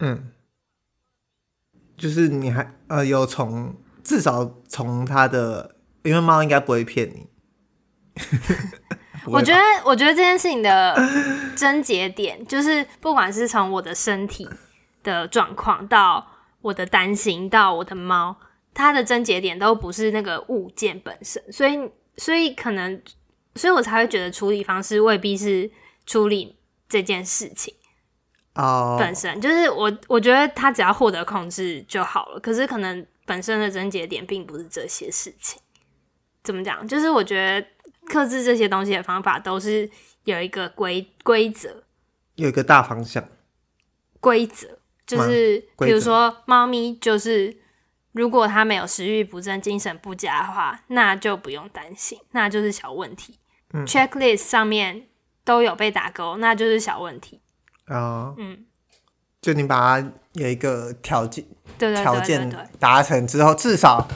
[0.00, 0.30] 嗯，
[1.96, 7.26] 就是你还呃有从至少从他的，因为猫应该不会骗你。
[9.24, 10.94] 我觉得，我觉得这件事情的
[11.56, 14.46] 症结点，就是不管是从我的身体
[15.02, 16.26] 的状况，到
[16.60, 18.36] 我的担心，到我的猫，
[18.74, 23.02] 它的症结点都不是那个物件本身，所以，所以可能，
[23.54, 25.70] 所以我才会觉得处理方式未必是
[26.06, 26.56] 处理。
[26.86, 27.74] 这件事情
[28.54, 29.42] 哦，本身、oh.
[29.42, 32.38] 就是我，我觉得他只要获得控制就好了。
[32.38, 35.60] 可是可能本身的症结点并不是这些事情。
[36.44, 36.86] 怎么讲？
[36.86, 37.66] 就是我觉得
[38.06, 39.90] 克制这些东西的方法都是
[40.24, 41.82] 有一个规规则，
[42.36, 43.26] 有一个大方向。
[44.20, 47.56] 规则就是，比如说猫咪，就是
[48.14, 53.38] 如果他没有食欲不振、精神不佳的话，那就不用担心，那就是小问题。
[53.74, 55.08] 嗯、checklist 上面。
[55.46, 57.38] 都有被打勾，那就是小问题。
[57.88, 58.64] 哦，嗯，
[59.42, 61.44] 就你把它有一个条件，
[61.76, 64.08] 对对对对对，条件达成之后，至少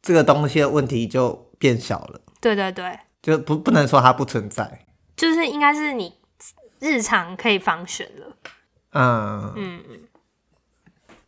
[0.00, 2.20] 这个东西的问题就变小了。
[2.40, 4.86] 对对对，就不不能说它不存在，
[5.16, 6.20] 就是应该是你
[6.78, 8.36] 日常可以防选了。
[8.92, 10.00] 嗯嗯嗯。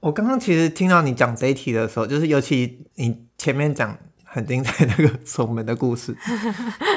[0.03, 6.17] 我刚刚其实听到你讲这一题的时候，就是尤其你前面讲很精彩那个守门的故事。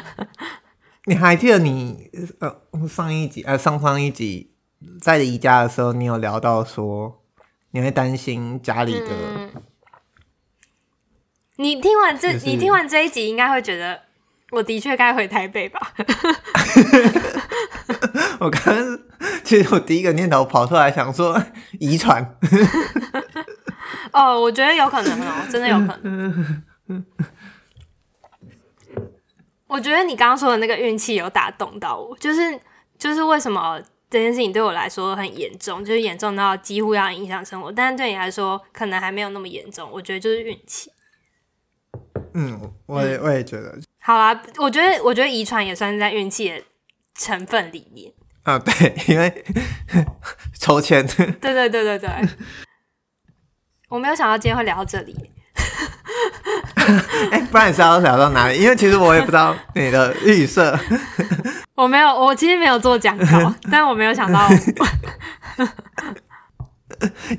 [1.05, 4.55] 你还记得你呃上一集呃上上一集
[4.99, 7.21] 在宜家的时候，你有聊到说
[7.69, 9.51] 你会担心家里的、嗯。
[11.57, 14.01] 你听完这，就是、你听完这一集，应该会觉得
[14.49, 15.93] 我的确该回台北吧？
[18.41, 18.99] 我刚刚
[19.43, 21.41] 其实我第一个念头跑出来想说
[21.79, 22.37] 遗传。
[24.11, 27.03] 哦，我觉得有可能哦，真的有可能。
[29.67, 32.59] 我觉得你刚刚说的那个运气有打动到我，就是
[32.97, 39.89] 就是为什么这件事情对我来说很严重，就是严重到几乎要影响生活，但是对你来说可能还没有那么严重。
[39.91, 40.91] 我觉得就是运气。
[42.33, 43.77] 嗯，我也我也觉得。
[43.99, 46.61] 好啊，我觉得我觉得遗传也算是在运气的
[47.15, 48.13] 成分里面。
[48.45, 49.43] 啊，对，因为
[50.59, 51.05] 抽签。
[51.41, 52.09] 对对对对对。
[53.89, 55.31] 我没有想到今天会聊到这里。
[57.31, 58.59] 哎、欸，不然你是要聊到哪里？
[58.59, 60.77] 因为其实我也不知道你的预设。
[61.75, 64.47] 我没有，我其实没有做讲稿，但我没有想到，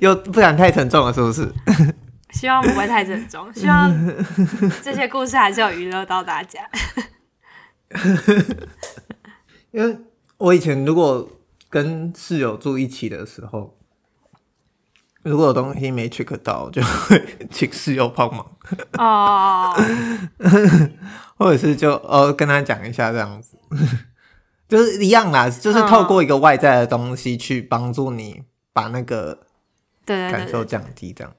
[0.00, 1.48] 又不敢太沉重了，是不是？
[2.30, 3.90] 希望不会太沉重，希望
[4.82, 6.60] 这些故事还是有娱乐到大家。
[9.70, 9.96] 因为
[10.38, 11.28] 我以前如果
[11.68, 13.74] 跟室友住一起的时候。
[15.22, 17.20] 如果有东西没 check 到，就会
[17.50, 18.46] 请室友帮忙。
[18.96, 20.50] 哦，oh.
[21.36, 23.58] 或者是就呃跟他讲一下这样子，
[24.68, 29.36] 就是一样啦，就是透过一个外在的东西去帮助你把那个
[30.04, 31.34] 对感受降低，这样。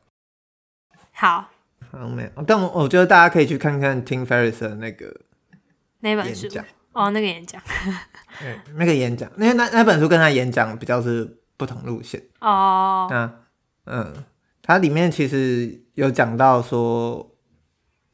[1.13, 1.49] 好，
[1.89, 5.21] 好没有，但我我觉得大家可以去看看 Tim Ferriss 的那个
[6.01, 6.49] 那本书
[6.97, 7.61] 哦，那个演讲，
[8.39, 13.31] 对， 那个演讲，因为那那本书跟他演讲比较是不同路线哦，那。
[13.89, 14.13] 嗯，
[14.61, 17.31] 它里面其实有讲到说，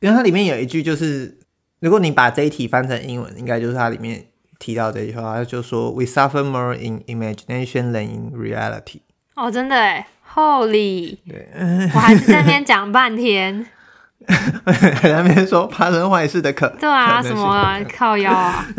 [0.01, 1.39] 因为它里面有一句就是，
[1.79, 4.27] 如果你把这一题翻成英文，应该就是它里面
[4.59, 8.99] 提到这一句话，它就说 “We suffer more in imagination than in reality”。
[9.33, 11.17] 哦，真的哎，Holy！
[11.27, 11.49] 对，
[11.95, 13.69] 我还是在那边讲半天，在
[15.03, 18.65] 那边说发生坏事的可对啊，什么啊，靠腰啊。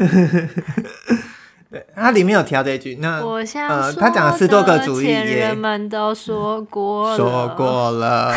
[1.71, 3.35] 对，它里面有提到这一句，那我
[3.69, 8.33] 呃，他讲了十多个主义，前人们都说过了，说过了，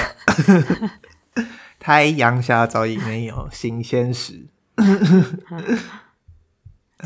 [1.79, 4.47] 太阳下早已没有新鲜事，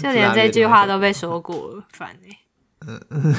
[0.02, 2.40] 就连这句话都被说过了，烦哎，
[2.88, 3.36] 嗯，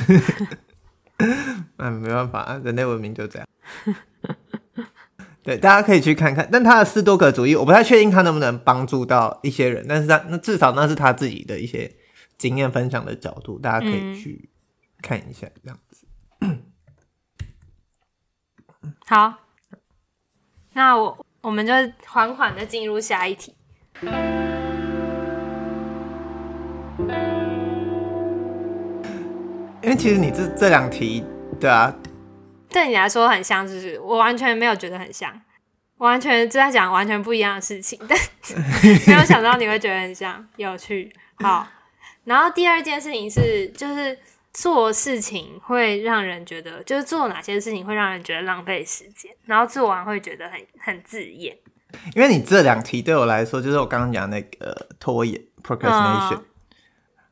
[1.79, 3.48] 嗯，没办法，人类文明就这样。
[5.42, 11.90] 对，大家可以去看看，但他的斯多葛主义，我不太确定他能不能帮助到一些人，但是他那至少那是他自己的一些。
[12.38, 14.50] 经验分享的角度，大家可以去
[15.00, 16.05] 看一下，这样子。
[16.40, 16.61] 嗯、
[19.07, 19.35] 好，
[20.72, 21.72] 那我我们就
[22.05, 23.55] 缓缓的进入下一题。
[29.83, 31.24] 因为其实你这这两题，
[31.61, 31.94] 对啊，
[32.72, 35.32] 对你来说很像，就是我完全没有觉得很像，
[35.98, 38.18] 完全就在讲完全不一样的事情，但
[39.06, 41.14] 没有想到你会觉得很像，有趣。
[41.37, 41.66] 好，
[42.24, 44.18] 然后第二件事情是，就是
[44.52, 51.56] 做事情会让人觉得，就是做哪些事情会让人觉得浪费时间，然后做完会觉得很很自厌。
[52.14, 56.37] 因为你这两题对我来说，就是我刚刚讲那个拖延 （procrastination）。
[56.37, 56.44] 嗯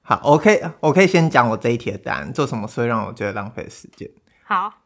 [0.03, 2.33] 好，我可以，我可以先讲我这一题的答案。
[2.33, 4.11] 做什么事会让我觉得浪费时间？
[4.43, 4.80] 好，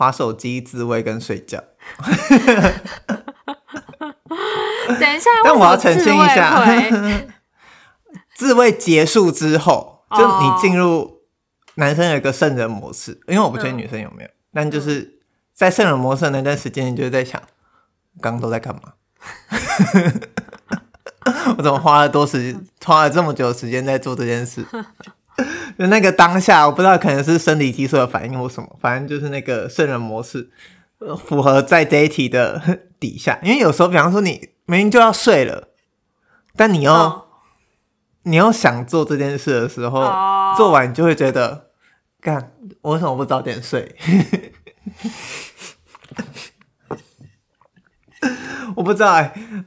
[0.00, 1.62] 滑手机、自慰跟睡觉。
[4.98, 6.64] 等一下，但我要澄清一下，
[8.34, 11.20] 自慰结束之后，就你进入
[11.74, 15.18] 男生有一个圣人模式，因为我不确定女生有没有，嗯、但就是
[15.52, 17.38] 在圣人模式那段时间，你就在想，
[18.22, 18.94] 刚刚都在干嘛？
[21.58, 24.64] 我怎么花了多时，花了这么久的时间在做这件事？
[25.78, 30.50] 就 那个当下，我不知道可能是生理激素的反应或什么，反正就是那个圣人模式，
[31.26, 33.38] 符合在这一题的底下。
[33.42, 35.68] 因为有时候，比方说你明明就要睡了，
[36.56, 37.12] 但你又、oh.
[38.24, 40.56] 你又想做这件事的时候，oh.
[40.56, 41.70] 做完你就会觉得，
[42.20, 43.96] 干，我为什么不早点睡？
[48.76, 49.64] 我不知道哎、欸。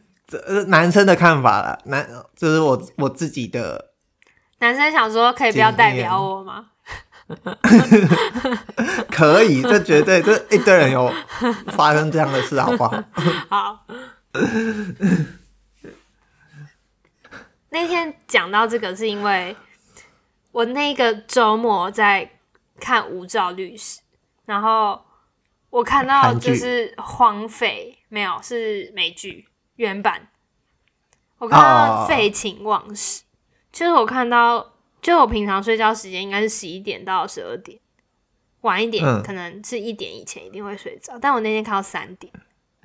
[0.47, 3.92] 呃，男生的看法啦，男就是我我自己的。
[4.63, 6.67] 男生想说，可以不要代表我吗？
[9.11, 11.11] 可以，这绝对这一堆人有
[11.73, 13.03] 发生这样的事，好不好？
[13.49, 13.85] 好。
[17.71, 19.53] 那天讲到这个，是因为
[20.53, 22.31] 我那个周末在
[22.79, 23.99] 看《无照律师》，
[24.45, 25.03] 然后
[25.71, 29.49] 我看到就是荒废，没有是美剧。
[29.75, 30.29] 原版，
[31.39, 33.32] 我看到废寝忘食，oh.
[33.73, 37.77] 就是我看到，就我平常睡觉时间应该是十一点到十二点，
[38.61, 42.31] 晚一点、嗯、可能是一点以前一定会睡着，但我那天看到三点。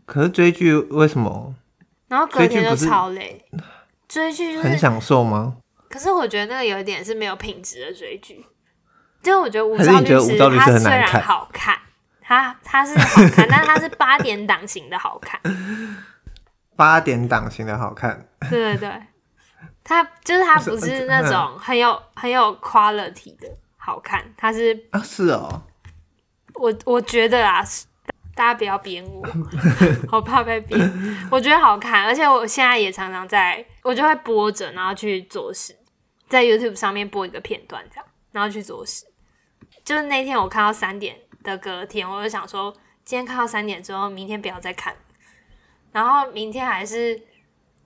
[0.07, 1.55] 可是追剧为什么？
[2.09, 3.45] 然后隔天就超累。
[4.09, 5.59] 追剧就是很享受吗？
[5.91, 8.45] 可是我觉得那个有一点是没有品质的追剧，
[9.23, 11.79] 就我觉得无照律师它虽然好看，
[12.23, 15.39] 它它是好看，但是它是八点档型的好看。
[16.75, 19.03] 八点档型的好看，对对对，
[19.89, 23.49] 它就是它不是那种很有很有 quality 的
[23.79, 25.63] 好看，它是啊是哦，
[26.57, 27.65] 我我觉得啊，
[28.35, 29.27] 大家不要编我，
[30.11, 30.79] 好怕被编。
[31.31, 35.75] 我觉得好看，而且我现在也常常在，我就会播着，然后去做事，
[36.29, 39.07] 在 YouTube 上面播一个片段这样，然后去做事。
[39.83, 42.71] 就是那天我看到三点的隔天，我就想说，
[43.07, 44.95] 今天看到三点之后，明天不要再看。
[45.93, 47.19] 然后明天还是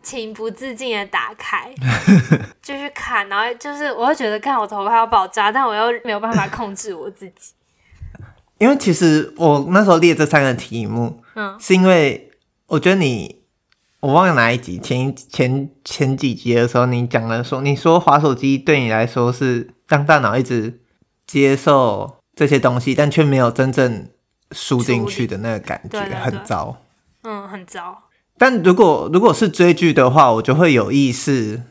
[0.02, 1.72] 情不自禁的打开，
[2.62, 7.52] 就是看，然后就是我会觉得看我头快要爆炸，但我又没有办法控制我自己。
[8.58, 12.30] 因为其实我那时候列这三个题目，嗯，是因为
[12.66, 13.42] 我觉得你，
[14.00, 20.80] 我忘了哪一集，前前前几集的时候，你讲了说，你说滑手机对你来说是让大脑一直
[21.26, 24.08] 接受这些东西，但却没有真正
[24.52, 26.76] 输进去的那个感觉，对对对，很糟。
[27.24, 28.04] 嗯，很糟。
[28.42, 31.62] 但如果如果是追剧的话，我就会有意识，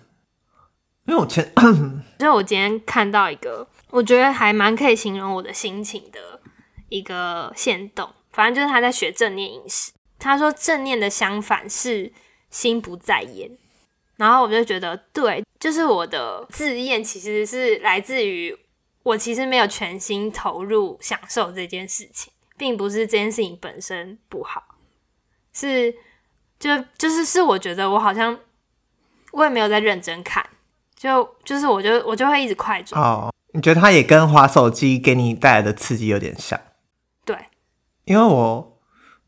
[1.05, 1.53] 因为我前，
[2.17, 6.39] 就我今天看到一个，我觉得还蛮可以形容我的心情的
[6.87, 8.09] 一个限动。
[8.31, 12.09] 反正就是他在学正念饮食，他说正念的相反是
[12.49, 13.51] 心不在焉，
[14.15, 18.57] 然后我就觉得对，就是我的自厌其实是来自于
[19.03, 24.63] 我其实没有全心投入享受这件事情，并不是这件事情本身不好。
[25.51, 25.93] 是，
[26.61, 28.37] 就就是是，我觉得我好像
[29.31, 30.45] 我也没有在认真看，
[30.95, 33.01] 就就是我就我就会一直快转。
[33.01, 36.59] 哦，你觉得它也跟滑手机给你带来的刺激有点像？
[37.25, 37.35] 对，
[38.05, 38.79] 因为我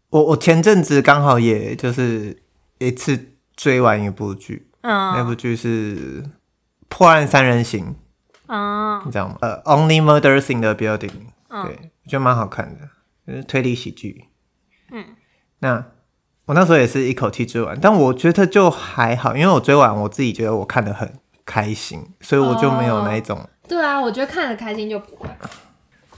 [0.09, 2.43] 我我前阵子刚好也就是
[2.77, 6.21] 一次追完一部剧，嗯，那部剧是
[6.87, 7.95] 《破案三人行》，
[8.53, 9.37] 哦，你知道吗？
[9.41, 11.09] 呃，《Only Murders in the Building》，
[11.49, 12.89] 嗯，对，我觉得蛮好看的，
[13.25, 14.25] 就是推理喜剧，
[14.91, 15.15] 嗯，
[15.57, 15.83] 那。
[16.45, 21.09] 我那时候也是一口气追完，但我觉得就还好，因为我追完我自己觉得我看得很
[21.45, 23.39] 开心，所以我就没有那一种。
[23.39, 25.29] 哦、对啊，我觉得看得开心就不会。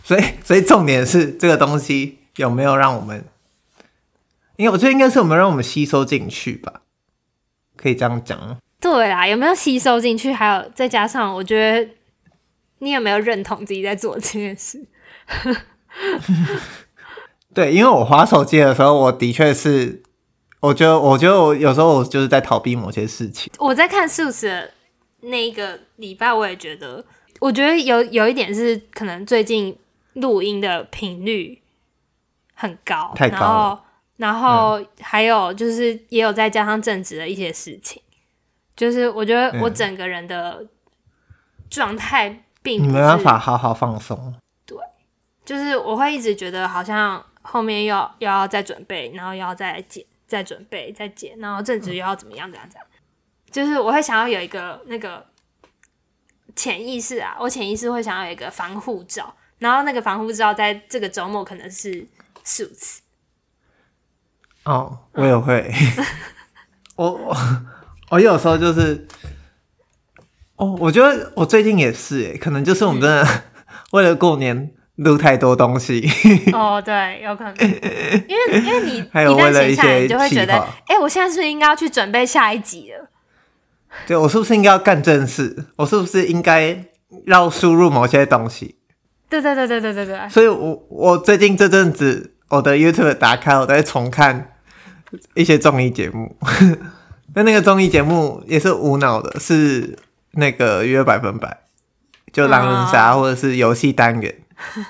[0.04, 3.24] 所以，所以重点是这个东西有没有让我们？
[4.56, 6.82] 因为我觉得应该是有没有让我们吸收进去吧？
[7.78, 8.58] 可以这样讲？
[8.80, 10.34] 对啊，有没有吸收进去？
[10.34, 11.88] 还有再加上，我觉得
[12.80, 14.84] 你有没有认同自己在做这件事？
[17.54, 20.02] 对，因为我划手机的时候，我的确是。
[20.66, 23.52] 我觉得，我觉得我有时候我就是在逃避某些事情。
[23.60, 24.72] 我在看《Suits》的
[25.22, 27.04] 那一个礼拜，我也觉得
[27.40, 29.78] 我觉得有有一点是可能最近
[30.14, 31.62] 录音的频率
[32.54, 33.84] 很高，太高了。
[34.18, 38.16] 然后，然后还有就是也有再加上正职的一些事情，嗯、
[38.76, 40.66] 就是我觉得我整个人的
[41.70, 44.34] 状态并没办法好好放松。
[44.66, 44.78] 对，
[45.44, 52.88] 就是我会一直觉得好像后面要又要再准备，然后又要再剪，再准备，在剪，然后正职又要怎么样怎样怎样，
[53.52, 55.26] 就是我会想要有一个那个。
[56.56, 62.08] 潜意识啊，我潜意识会想要有一个防护罩，然后那个防护罩在这个周末可能是
[62.46, 63.02] 四五次。
[64.64, 65.70] 哦，我也会。
[65.76, 66.06] 嗯、
[66.96, 67.38] 我我
[68.12, 69.06] 我有时候就是，
[70.56, 73.44] 哦，我觉得我最近也是诶，可能就是我们真的
[73.92, 76.08] 为了过年录太多东西。
[76.54, 77.56] 哦，对，有可能，
[78.28, 80.54] 因为因为你还有为了一些，你就会觉得，
[80.88, 83.10] 哎、欸，我现在是不是应该要去准备下一集了？
[84.08, 85.66] 对，我是不是应该要干正事？
[85.78, 86.84] 我是不是应该
[87.28, 88.76] 要输入某些东西？
[89.30, 90.30] 对对对对对对对。
[90.30, 94.54] 所以我我最近这阵子，我的 YouTube 打开，我在重看
[95.34, 96.36] 一些综艺节目。
[97.36, 99.98] 那那个综艺节目也是无脑的，是
[100.34, 101.58] 那个约百分百，
[102.32, 104.36] 就狼人杀或者是游戏单元。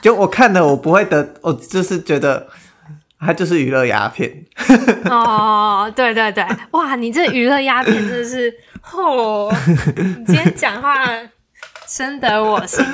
[0.02, 2.48] 就我看的，我不会得，我就是觉得。
[3.18, 4.30] 它就是娱乐鸦片
[5.10, 8.54] 哦，对对对，哇，你这娱乐鸦片真的是，
[8.94, 9.52] 哦，
[9.96, 10.94] 你今天讲话
[11.88, 12.86] 深得我心，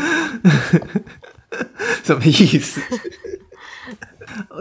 [2.05, 2.79] 什么意思？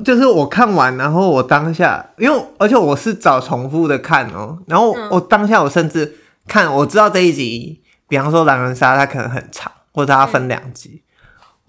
[0.03, 6.17] 就是我看完，然后我当下，因为而且我是找重复的看哦，然后我当下我甚至
[6.49, 11.10] 看，我知道这一集，比方说狼人杀，它可能很长，或者它分两集，嗯，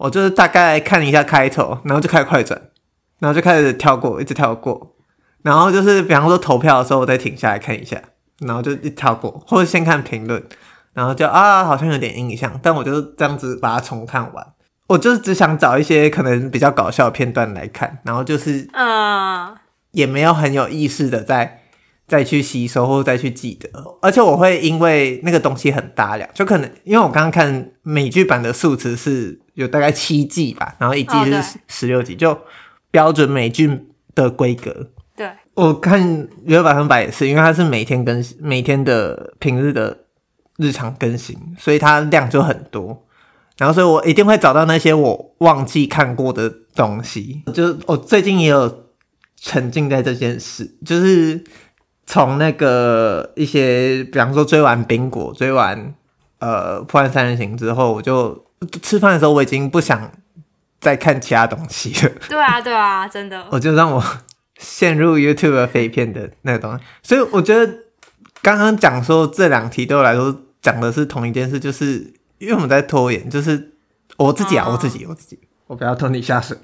[0.02, 2.60] 我就是大概看一下开头，然后就开始快转。
[3.20, 4.96] 然后就开始跳过，一直跳过，
[5.42, 8.02] 然后就是比方说投票的时候，我再停下来看一下，
[8.40, 10.42] 然后就一跳过，或者先看评论，
[10.92, 14.44] 然后就啊，好像有点印象，但我就是这样子把它重看完。
[14.88, 19.54] 我就是只想找一些可能比较搞笑的片段来看，然后就是啊，
[19.92, 21.61] 也没有很有意识的再
[22.06, 23.68] 再去吸收或者再去记得，
[24.00, 32.38] 而且我会因为那个东西很大量，就可能因为我刚刚看美剧版的数值是有大概七季吧，然后一季是十六集，就。
[32.92, 39.96] 标准美剧的规格，对，我看娱乐百分百也是，因为它是每天更新，每天的平日的
[40.58, 43.06] 日常更新，所以它量就很多。
[43.56, 47.42] 然后，所以我一定会找到那些我忘记看过的东西。
[47.54, 48.88] 就我最近也有
[49.40, 51.42] 沉浸在这件事，就是
[52.06, 55.94] 从那个一些，比方说追完冰果，追完
[56.38, 58.46] 呃破案三人行之后，我就
[58.82, 60.10] 吃饭的时候我已经不想。
[60.82, 62.12] 再看其他东西了。
[62.28, 63.46] 对啊，对啊，真的。
[63.52, 64.02] 我就让我
[64.58, 67.72] 陷入 YouTube 废片的那个东西，所以我觉得
[68.42, 73.74] 刚刚讲说这两题对我来说讲的是同一件事，就是因为我们在拖延，就是
[74.16, 75.38] 我自己啊，哦、我自己，我自己，
[75.68, 76.58] 我不要拖你下水。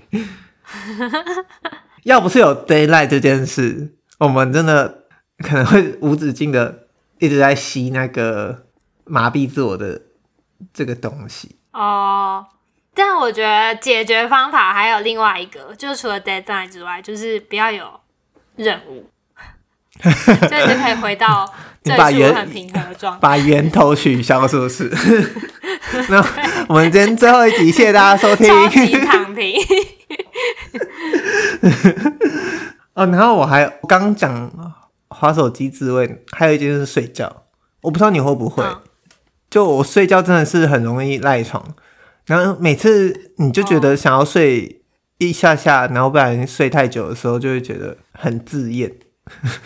[2.03, 5.05] 要不是有 Deadline 这件事，我们真的
[5.39, 6.87] 可能会无止境的
[7.19, 8.65] 一直在吸那个
[9.05, 10.01] 麻痹自我的
[10.73, 12.47] 这个东西哦。
[12.95, 17.89] 但我觉得解决方法还有另外一个，就是除了 deadline 之外，就是不要有
[18.57, 19.09] 任务，
[20.01, 20.11] 所
[20.59, 21.49] 以就可以回到
[21.85, 24.91] 最初很平和的状态，把源头取消，是不是？
[26.11, 26.21] 那
[26.69, 28.49] 我们今天最后一集，谢谢大家收听。
[28.49, 29.55] 超级躺平。
[32.95, 34.51] 哦，然后我还刚讲
[35.11, 37.45] 滑手机自慰，还有一件事是睡觉。
[37.83, 38.81] 我不知道你会不会，嗯、
[39.49, 41.65] 就我睡觉真的是很容易赖床。
[42.27, 44.83] 然后每次你就觉得想要睡
[45.19, 48.93] 一下下，然后不然睡太久的时候，就会觉得很自厌。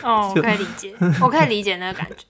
[0.02, 2.24] 哦， 我可以理解，我可以理解那个感觉。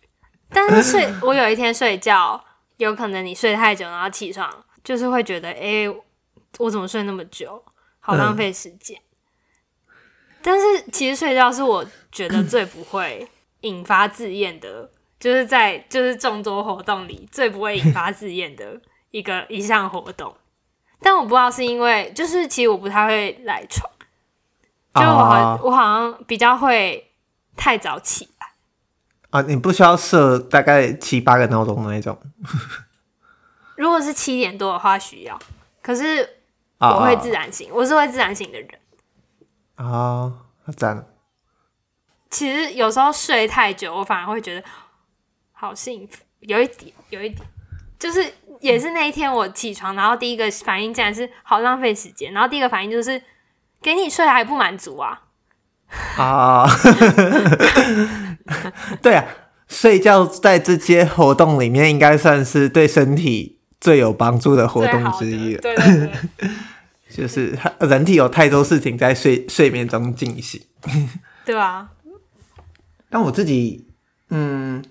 [0.48, 2.42] 但是睡， 我有一天睡觉，
[2.76, 4.48] 有可能你睡太久，然后起床，
[4.82, 5.86] 就是会觉得，哎，
[6.58, 7.62] 我怎么睡那么久，
[8.00, 8.96] 好浪费时间。
[8.98, 9.11] 嗯。
[10.42, 13.28] 但是其实睡觉是我觉得最不会
[13.60, 14.90] 引发自厌的，
[15.20, 18.80] 就是在就是众多活动里最不会引发自厌的。
[19.12, 20.34] 一个一项活动，
[20.98, 23.86] 但我不知道是因为，就是其实我不太会赖床，
[24.94, 25.64] 就我好、oh.
[25.66, 27.12] 我好像比较会
[27.54, 28.46] 太早起来
[29.28, 29.42] 啊。
[29.42, 32.18] 你不需要设大概七八个闹钟的那种。
[33.76, 35.38] 如果是七点多的话需要，
[35.82, 36.26] 可是
[36.78, 37.80] 我会自然醒，oh.
[37.80, 38.70] 我是会自然醒的人。
[39.76, 40.32] 啊，
[40.64, 41.06] 那赞了。
[42.30, 44.64] 其实有时候睡太久，我反而会觉得
[45.52, 47.46] 好幸福，有一点，有一点，
[47.98, 48.32] 就是。
[48.60, 53.20] 也是那一天我起床，然后第一个反应竟然是好浪费时间，然后第一个反应就是
[53.82, 55.22] 给你睡还不满足啊！
[56.16, 56.64] 啊，
[59.02, 59.24] 对啊，
[59.66, 65.56] 睡觉在这些活动里面应该算是对身体最有帮助的活动之一。
[65.56, 66.08] 对对
[66.38, 66.50] 对，
[67.14, 70.60] 就是人体有太多事情在睡 睡眠中进行。
[71.44, 71.90] 对啊。
[73.10, 73.86] 但我自己，
[74.30, 74.82] 嗯，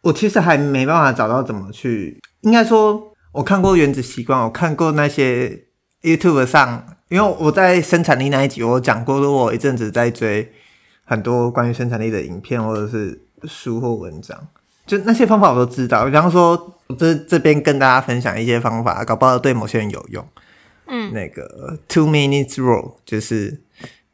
[0.00, 2.18] 我其实还没办法找到怎么去。
[2.40, 5.64] 应该说，我看过《原子习惯》，我看过那些
[6.02, 10.50] YouTube 上，因为我在生产力那一集我讲过，说我一阵子在追
[11.04, 14.48] 很多关于生产力的影片或者是书或文章，
[14.86, 16.06] 就那些方法我都知道。
[16.06, 20.26] 比方说，我这这边跟大家分享一些方法，搞不好对某些人有用。
[20.90, 23.62] 嗯，那个 Two Minutes Rule 就是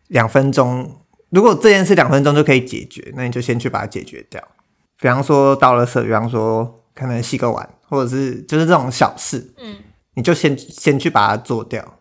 [0.09, 1.01] 两分钟。
[1.31, 4.41] 如果这件事两分钟就可以解决，那你就先去把它解决掉。
[5.01, 9.77] 比方说到了，比方说可能洗个碗，或者是就是这种小事，嗯，
[10.15, 11.99] 你就先先去把它做掉，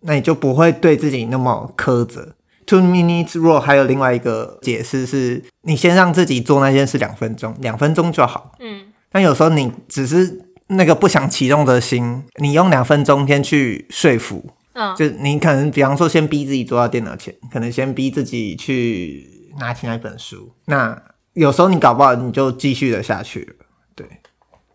[0.00, 2.34] 那你就不会对自己那么苛责。
[2.64, 8.86] Two minutes rule 还有另外一个解释是，你先让自己做那件事两分钟，两分钟就好，嗯。
[9.10, 10.40] 但有时候你只是
[10.72, 14.50] 那个不想启动的心，你用两分钟先去说服。
[14.74, 20.50] 嗯，就你可能，比方说，先逼自己坐到电脑前，可能先逼自己去拿起那本书。
[20.64, 20.98] 那
[21.34, 23.66] 有时候你搞不好，你就继续的下去了。
[23.94, 24.06] 对，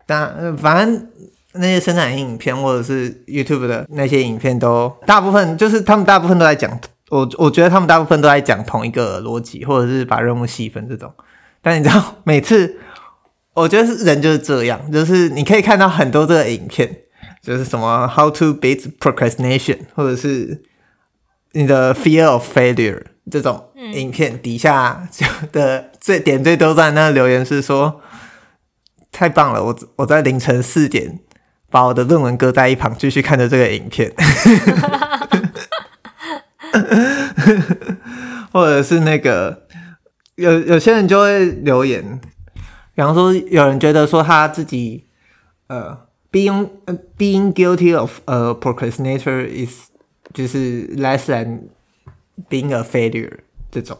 [0.06, 1.08] 但反正
[1.54, 6.80] 那些生产影片或者是 YouTube 的那些影片，都大部分就是他们大部分都在讲，
[7.10, 11.12] 我我觉得他们大部分都在讲同一个逻辑，或者是把任务细分这种。
[11.60, 12.78] 但你知道，每次
[13.58, 16.96] 我觉得是人就是这样，就是你可以看到很多这个影片。
[17.40, 20.60] 就是什么 How to beat procrastination，或者是
[21.52, 23.00] 你的 fear of failure
[23.30, 25.08] 这种影片底下
[25.52, 28.02] 的最点最多赞那留言是说，
[29.12, 31.20] 太棒了，我我在凌晨四点
[31.70, 34.12] 把我的论文搁在一旁，继续看着这个影片，
[38.52, 39.62] 或者是那个
[40.34, 42.20] 有有些人就会留言，
[42.98, 45.04] 比方说有人觉得说他自己
[45.68, 46.08] 呃。
[46.30, 46.68] Being
[47.16, 49.88] being guilty of a procrastinator is
[50.34, 51.70] 就是 less than
[52.50, 53.32] being a failure
[53.70, 53.96] 这种，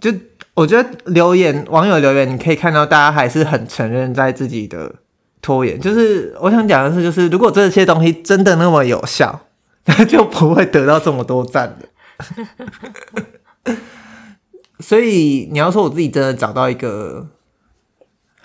[0.00, 0.10] 就
[0.54, 4.94] 我觉得留言网友留言，你可以看到大家还是很承认在自己的
[5.42, 5.78] 拖延。
[5.78, 9.38] 就是我想讲的是，就是如果这些东西真的那么有效，
[9.84, 13.76] 那就不会得到这么多赞的。
[14.80, 17.28] 所以你要说我自己真的找到一个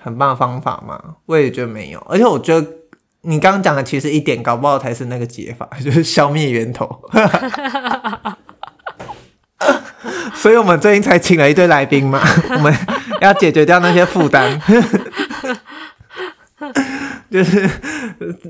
[0.02, 1.00] 很棒的方法吗？
[1.26, 2.68] 我也觉得没有，而且我觉得。
[3.24, 6.90] 你刚刚讲的其实一点搞不好才是那个解法， 就是消灭源头。
[10.34, 12.76] 所以我们最近才请了一堆来宾嘛， 我们
[13.22, 14.60] 要解决掉那些负担，
[17.30, 17.70] 就是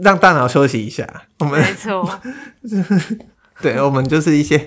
[0.01, 1.05] 让大脑休息一下。
[1.39, 2.09] 我们没错，
[3.61, 4.57] 对，我们就是一些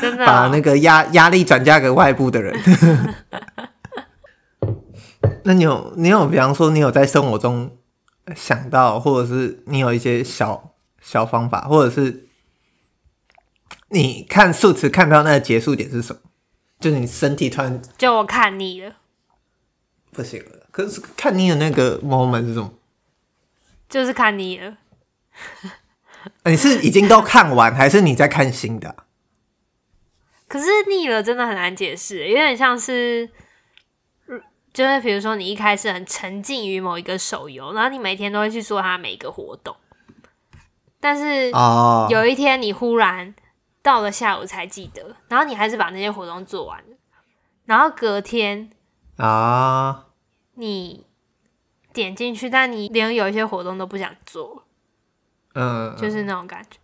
[0.00, 2.52] 真的把那个压压力转嫁给外部的人。
[5.44, 7.74] 那你有你有，比方说你有在生活中。
[8.36, 12.28] 想到，或者是你有一些小小方法，或者是
[13.88, 16.20] 你看数词看到那个结束点是什么？
[16.78, 18.96] 就你身体突然就我看腻了，
[20.12, 20.66] 不行了。
[20.70, 22.70] 可是看腻的那个 moment 是什么？
[23.88, 24.76] 就是看腻了。
[26.44, 28.94] 你是已经都看完，还是你在看新的？
[30.46, 33.30] 可是腻了真的很难解释，有点像是。
[34.78, 39.74] 就是比如说，你一开始很沉浸于某一个手游，然后你每天都会去做它每一个活动，
[41.00, 41.50] 但是
[42.10, 43.34] 有一天你忽然
[43.82, 46.96] 到了下午才记得，然后你还是把那些活动做完了，
[47.64, 48.70] 然后隔天
[49.16, 50.06] 啊，
[50.54, 51.04] 你
[51.92, 54.64] 点进去，但你连有一些活动都不想做，
[55.54, 56.78] 嗯，就是那种感觉。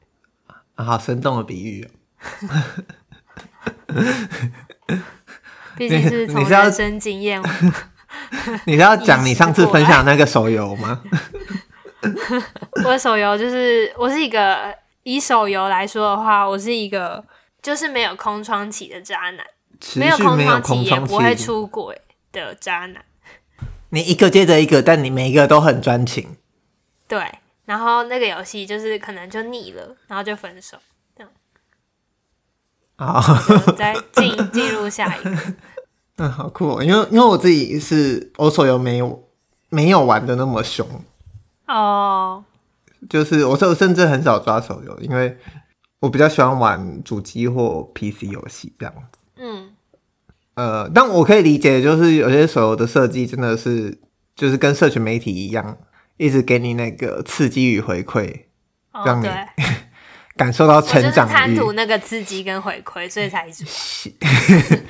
[0.83, 1.91] 好生动的比喻哦。
[5.77, 7.43] 毕竟是从人生经验，
[8.67, 11.03] 你是要 讲你上次分享那个手游吗？
[12.85, 17.25] 我的手游就是，我是一个以手游来说的话，我是一个
[17.63, 19.45] 就是没有空窗期的渣男，
[19.97, 21.99] 没有空窗期也不会出轨
[22.31, 23.05] 的渣男。
[23.91, 26.37] 你一个接着一个，但你每一个都很专情。
[27.07, 27.23] 对，
[27.65, 30.77] 然后那个游戏就是可能就腻了，然后就分手。
[32.97, 33.21] 好，
[33.77, 35.37] 再进进入下一个。
[36.17, 39.29] 嗯，好酷哦，因为因为我自己是我手游没有
[39.69, 40.87] 没有玩的那么凶
[41.67, 42.45] 哦，
[43.11, 45.37] 就是我手甚至很少抓手游，因为
[45.99, 49.19] 我比较喜欢玩主机或 PC 游戏这样子。
[49.39, 49.71] 嗯，
[50.55, 53.99] 呃，但我可以理解，就是有些手游的设计真的是
[54.37, 55.79] 就是跟社群媒体一样，
[56.17, 58.43] 一直给你那个刺激与回馈，
[59.05, 59.27] 让你。
[60.35, 63.65] 哦感受到成长，贪图那个刺激跟回馈，所以才一直
[64.71, 64.83] 玩，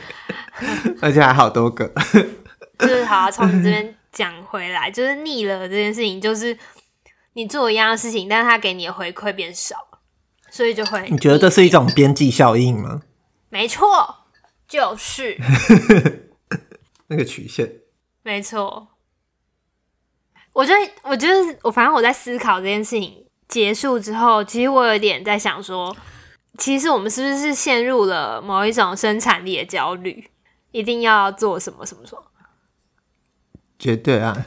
[1.02, 1.86] 而且还好多个，
[2.78, 6.56] 就是好从你这边讲回来，就是腻了这件事情，就是
[7.34, 9.76] 你做一样的事情，但是他给你的回馈变少，
[10.50, 11.06] 所以就会。
[11.10, 13.02] 你觉得这是一种边际效应吗？
[13.50, 14.16] 没错，
[14.66, 15.38] 就是
[17.08, 17.70] 那个曲线。
[18.22, 18.88] 没错，
[20.54, 25.96] 我觉得，我觉得，我反正我在思考这件事情结束之后，其实我有点在想说，
[26.58, 30.30] 其实我们是不是陷入了某一种生产力的焦虑，
[30.70, 32.22] 一定要做什么什么什么。
[33.78, 34.46] 绝对啊！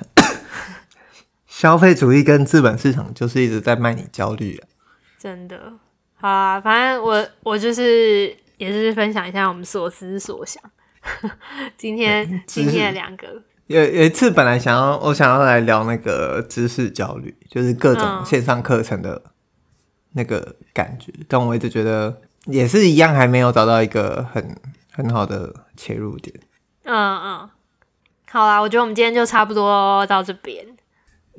[1.45, 4.67] 消费主义跟资本市场就是一直在卖你焦虑啊！
[5.19, 5.73] 真的，
[6.15, 10.63] 好啊，反正我我就是也是分享一下我们所思所想。
[11.77, 19.21] 今天 今天的两个有有一次本来想要我想要来聊那个知识焦虑，就是各种线上课程的
[20.13, 24.55] 那个感觉，嗯、但我一直觉得也是一样，还没有找到一个很
[24.91, 26.35] 很好的切入点。
[26.83, 27.49] 嗯嗯。
[28.29, 30.65] 好啦，我觉得我们今天就差不多到这边。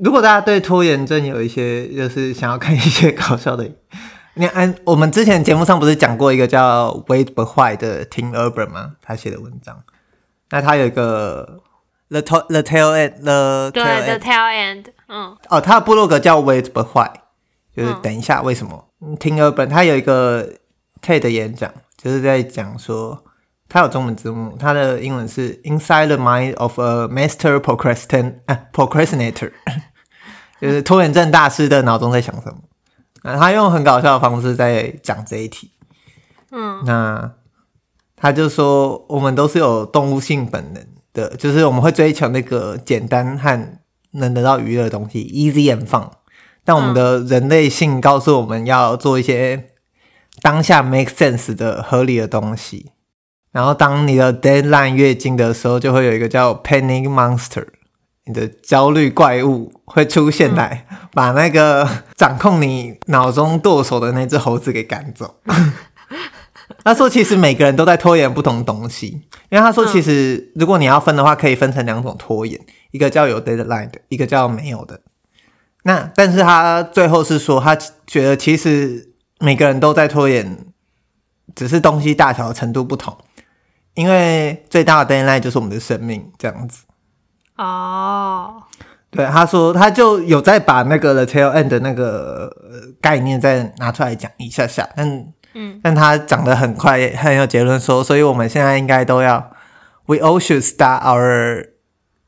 [0.02, 3.70] 如果大家对拖延症有一些，就是想要看一些搞笑的，
[4.34, 8.92] 你按我们之前节目上不是讲过一个叫 Wait But Why 的 Tim Urban 吗？
[9.02, 9.82] 他写的文章，
[10.50, 11.60] 那他有一个
[12.10, 17.10] The The Tail End The 对 tail The Tail End，嗯，哦，他的部落格叫 Wait But Why，
[17.76, 20.48] 就是等一下为什么、嗯、Tim Urban 他有一个
[21.02, 23.24] TED 演讲，就是在讲说。
[23.70, 29.52] 他有中文字幕，他的英文是 Inside the Mind of a Master Procrastin 啊 Procrastinator，
[30.58, 32.56] 就是拖延症大师的脑中在想什么。
[33.20, 35.72] 啊，他用很搞笑的方式在讲这一题。
[36.50, 37.30] 嗯，那
[38.16, 40.82] 他就说，我们都是有动物性本能
[41.18, 43.78] 的，就是我们会追求那个简单和
[44.12, 46.08] 能得到娱乐的东西，easy and fun。
[46.64, 49.70] 但我们的人类性告诉我们要做一些
[50.42, 52.92] 当下 make sense 的合理的东西。
[53.50, 57.66] 然后，当你的 deadline 越近的时候，就会有一个叫 panic monster，
[58.26, 65.36] 你的焦虑怪物会出现来，嗯、把那个掌控你脑中剁手的那只猴子给赶走。
[66.88, 69.08] 他说，其实每个人都在拖延不同东西，
[69.50, 72.58] 因为他说，其实如果你要分的话，可以分成两种拖延，
[72.92, 75.02] 一个叫有 deadline 的，一个叫没有的。
[75.82, 77.76] 那但是他最后是说，他
[78.06, 80.64] 觉得其实每个人都在拖延，
[81.54, 83.14] 只是东西大小的程度不同。
[83.92, 86.84] 因为最大的 deadline 就是我们的生命，这样子。
[87.56, 88.62] 哦，oh.
[89.10, 92.50] 对，他说他就有在把那个 the tail end 的那个
[93.00, 99.50] 概念再拿出来讲一下下，但嗯，但他讲得很快，很有结论说，所以我们现在应该都要
[100.06, 101.68] ，we all should start our，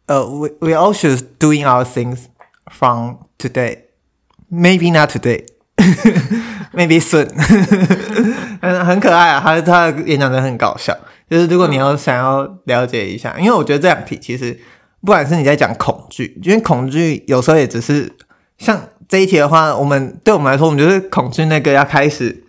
[0.06, 2.24] 呃、，we we all should doing our things
[2.70, 7.28] from today，maybe not today，maybe soon，
[8.60, 10.96] 很 很可爱啊，他他演讲的很搞笑。
[11.28, 14.58] 就是如果你要想要了解一下，因为我觉得这两题其实
[15.00, 18.12] 不管是你在讲恐惧，因为恐惧有时候也只是
[18.58, 22.42] 像这一题的话，我们对我们来说，我们就是恐惧那个要开始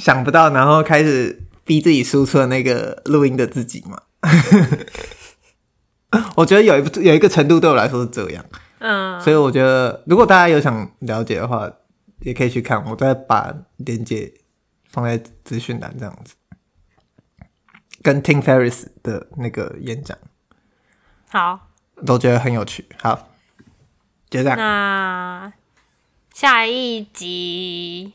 [0.00, 4.00] 想不到，然后开始逼自己输出的那个录音的自己嘛。
[6.34, 8.44] 我觉得有一有一个程度对我来说是这样，
[8.78, 11.70] 嗯，所以我觉得如果大家有想了解的话，
[12.20, 14.32] 也可以去看，我再把链接
[14.88, 16.34] 放在资讯栏这样子。
[18.02, 20.16] 跟 Tim Ferriss 的那个演讲，
[21.28, 21.68] 好，
[22.06, 22.86] 都觉得很有趣。
[22.98, 23.28] 好，
[24.30, 24.56] 就这样。
[24.56, 25.52] 那
[26.34, 28.14] 下一集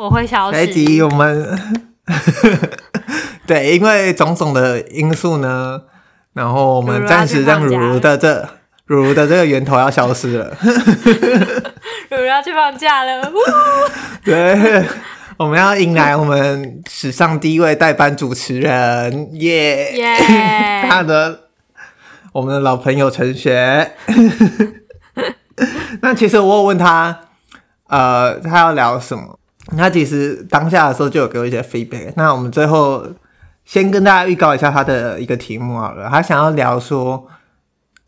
[0.00, 0.56] 我会消失。
[0.56, 1.60] 下一集我们
[3.46, 5.82] 对，因为种种的因素呢，
[6.32, 8.48] 然后我们暂时让茹茹的这
[8.86, 10.56] 茹茹的这个源头要消失了。
[12.08, 13.30] 茹茹要去放假了。
[14.24, 14.86] 对。
[15.36, 19.90] 我们要迎来我们史上第一位代班主持人，耶！
[19.94, 20.86] 耶！
[20.86, 21.48] 他的
[22.32, 23.92] 我们的老朋友陈学。
[26.02, 27.20] 那其实我有问他，
[27.88, 29.39] 呃，他要聊什么？
[29.76, 32.12] 他其实当下的时候就有给我一些 feedback。
[32.16, 33.06] 那我们最后
[33.64, 36.08] 先跟大家预告一下他的一个题目好了。
[36.08, 37.26] 他想要聊说，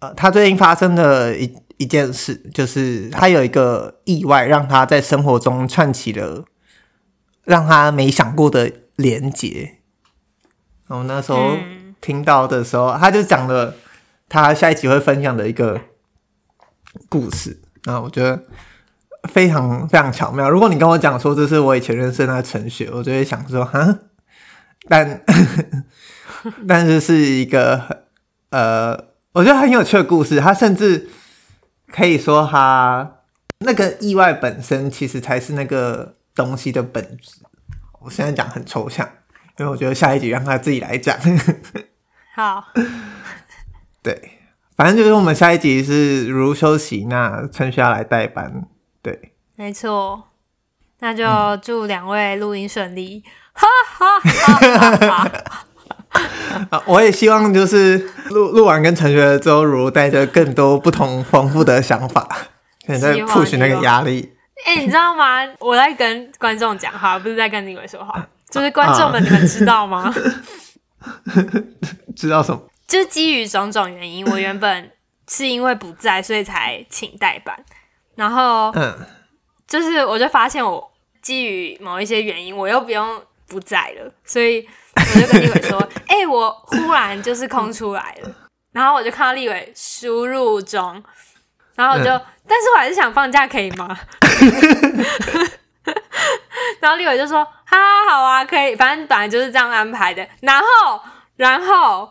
[0.01, 6.45] 呃，他最近发生的一一件事，就是他有一个意外，让他在生活中串起了。
[7.45, 9.79] 让他没想过的连结。
[10.87, 11.57] 我那时候
[12.01, 13.75] 听到的时候，嗯、他就讲了
[14.29, 15.81] 他下一集会分享的一个
[17.09, 17.61] 故事。
[17.83, 18.45] 那我觉得
[19.29, 20.49] 非常非常巧妙。
[20.49, 23.99] 如果你跟我讲说这是我以前认识的那个陈雪，我就会想说哈，
[24.89, 25.23] 但
[26.67, 28.05] 但是是一个
[28.51, 28.93] 呃，
[29.33, 30.39] 我觉得很有趣的故事。
[30.41, 31.09] 他甚至
[31.89, 33.19] 可以说，他
[33.59, 36.15] 那个意外本身其实才是那个。
[36.35, 37.43] 东西的本质，
[38.01, 39.07] 我现在讲很抽象，
[39.59, 41.15] 因为我觉得下一集让他自己来讲。
[42.35, 42.65] 好，
[44.03, 44.39] 对，
[44.75, 48.67] 反正就是我们下一集是如休息，那陈雪要来代班，
[49.03, 50.29] 对，没错，
[51.01, 51.27] 那就
[51.63, 53.67] 祝两位录音顺利，哈
[53.99, 55.29] 哈哈哈
[56.71, 56.83] 哈！
[56.87, 57.99] 我也希望就是
[58.31, 62.29] 录录完跟陈学了之后，如带着更多不同丰富的想法，
[62.87, 64.33] 可能在 push 那个压力。
[64.65, 65.41] 哎、欸，你知道吗？
[65.59, 70.15] 我在跟观众讲话，不是在跟你们说话，就是观众们，你们知道吗？
[72.15, 72.63] 知道什么？
[72.87, 74.93] 就是基于种种原因，我原本
[75.29, 77.57] 是因为不在，所以才请代班。
[78.15, 78.95] 然后，嗯，
[79.67, 88.31] 就是我就发现我基于某一些原因，我又不用不在了，所以我就跟立伟说：“哎、欸，我忽然就是空出来了。
[88.73, 91.03] ”然后我就看到立伟输入中，
[91.75, 93.99] 然后我就，嗯、但是我还是想放假，可以吗？
[96.81, 97.79] 然后立伟就说：“哈，
[98.11, 101.01] 好啊，可以，反正本来就是这样安排的。”然后，
[101.37, 102.09] 然后。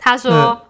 [0.00, 0.60] 他说：“嗯、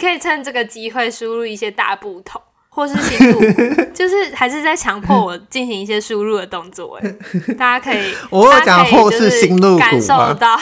[0.00, 2.40] 可以趁这个机会输入一些大部头，
[2.72, 3.44] 或是新录鼓，
[3.92, 6.98] 就是还是在强迫我进行一些输入的动作。
[7.02, 7.14] 哎，
[7.58, 10.58] 大家可以，我有讲或是新录鼓，感受到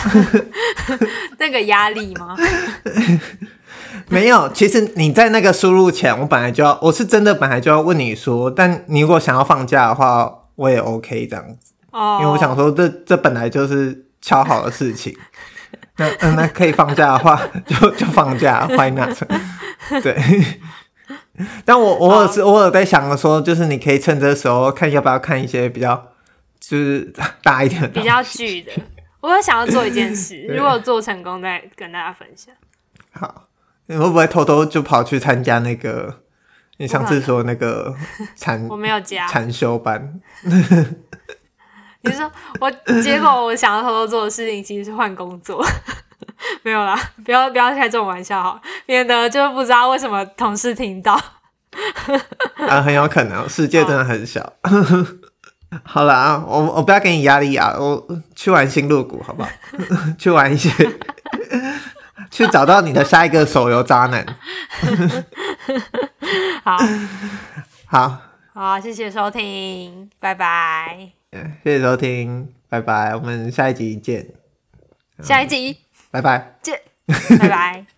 [1.39, 2.35] 那个压力吗？
[4.09, 4.49] 没有。
[4.55, 11.73] 其实你在那个输入前，我本来就要，我是真的本来就要问你说，但你如果想要放假的话，我也 OK 这样子。
[11.91, 15.15] 哦，因为我想说这，这这本来就是敲好的事情。”
[15.99, 19.11] 那嗯，那可以放假的话， 就就放假，Why not？
[20.03, 20.17] 对。
[21.65, 26.13] 但我我有是，偶尔在想说，就是你可以趁这时候看要不要看一些比较，
[26.59, 27.13] 就是
[27.43, 28.73] 大一点的，比较剧的。
[29.21, 32.55] 我有想要做一件事，如果做成功，再跟大家分享。
[33.13, 33.49] 好，
[33.87, 36.21] 你会不会偷偷就跑去参加那个
[36.77, 37.95] 你上次说那个
[38.37, 38.67] 禅？
[38.69, 40.21] 我没有加禅修班。
[42.03, 42.31] 你说
[42.61, 42.71] 我，
[43.03, 45.61] 结果我想要偷偷做的事情其实是换工作，
[46.63, 51.15] 没有啦，不要不要开这种玩笑哈，免得就不知道为什么同事听到。
[52.67, 54.41] 啊，很有可能，世界真的很小。
[54.63, 55.07] 哦、
[55.85, 59.49] 好了啊，我我不要给你压力啊，我去玩新路谷好不好？
[60.19, 60.71] 去玩一些，
[62.31, 64.27] 去找到你的下一个手游渣男。
[66.65, 66.79] 好，
[67.87, 68.19] 好，
[68.55, 71.11] 好，谢谢收听，拜拜。
[71.63, 74.27] 谢谢收听，拜拜，我们下一集见。
[75.23, 75.77] 下一集，
[76.11, 76.81] 拜拜，见，
[77.39, 77.98] 拜拜。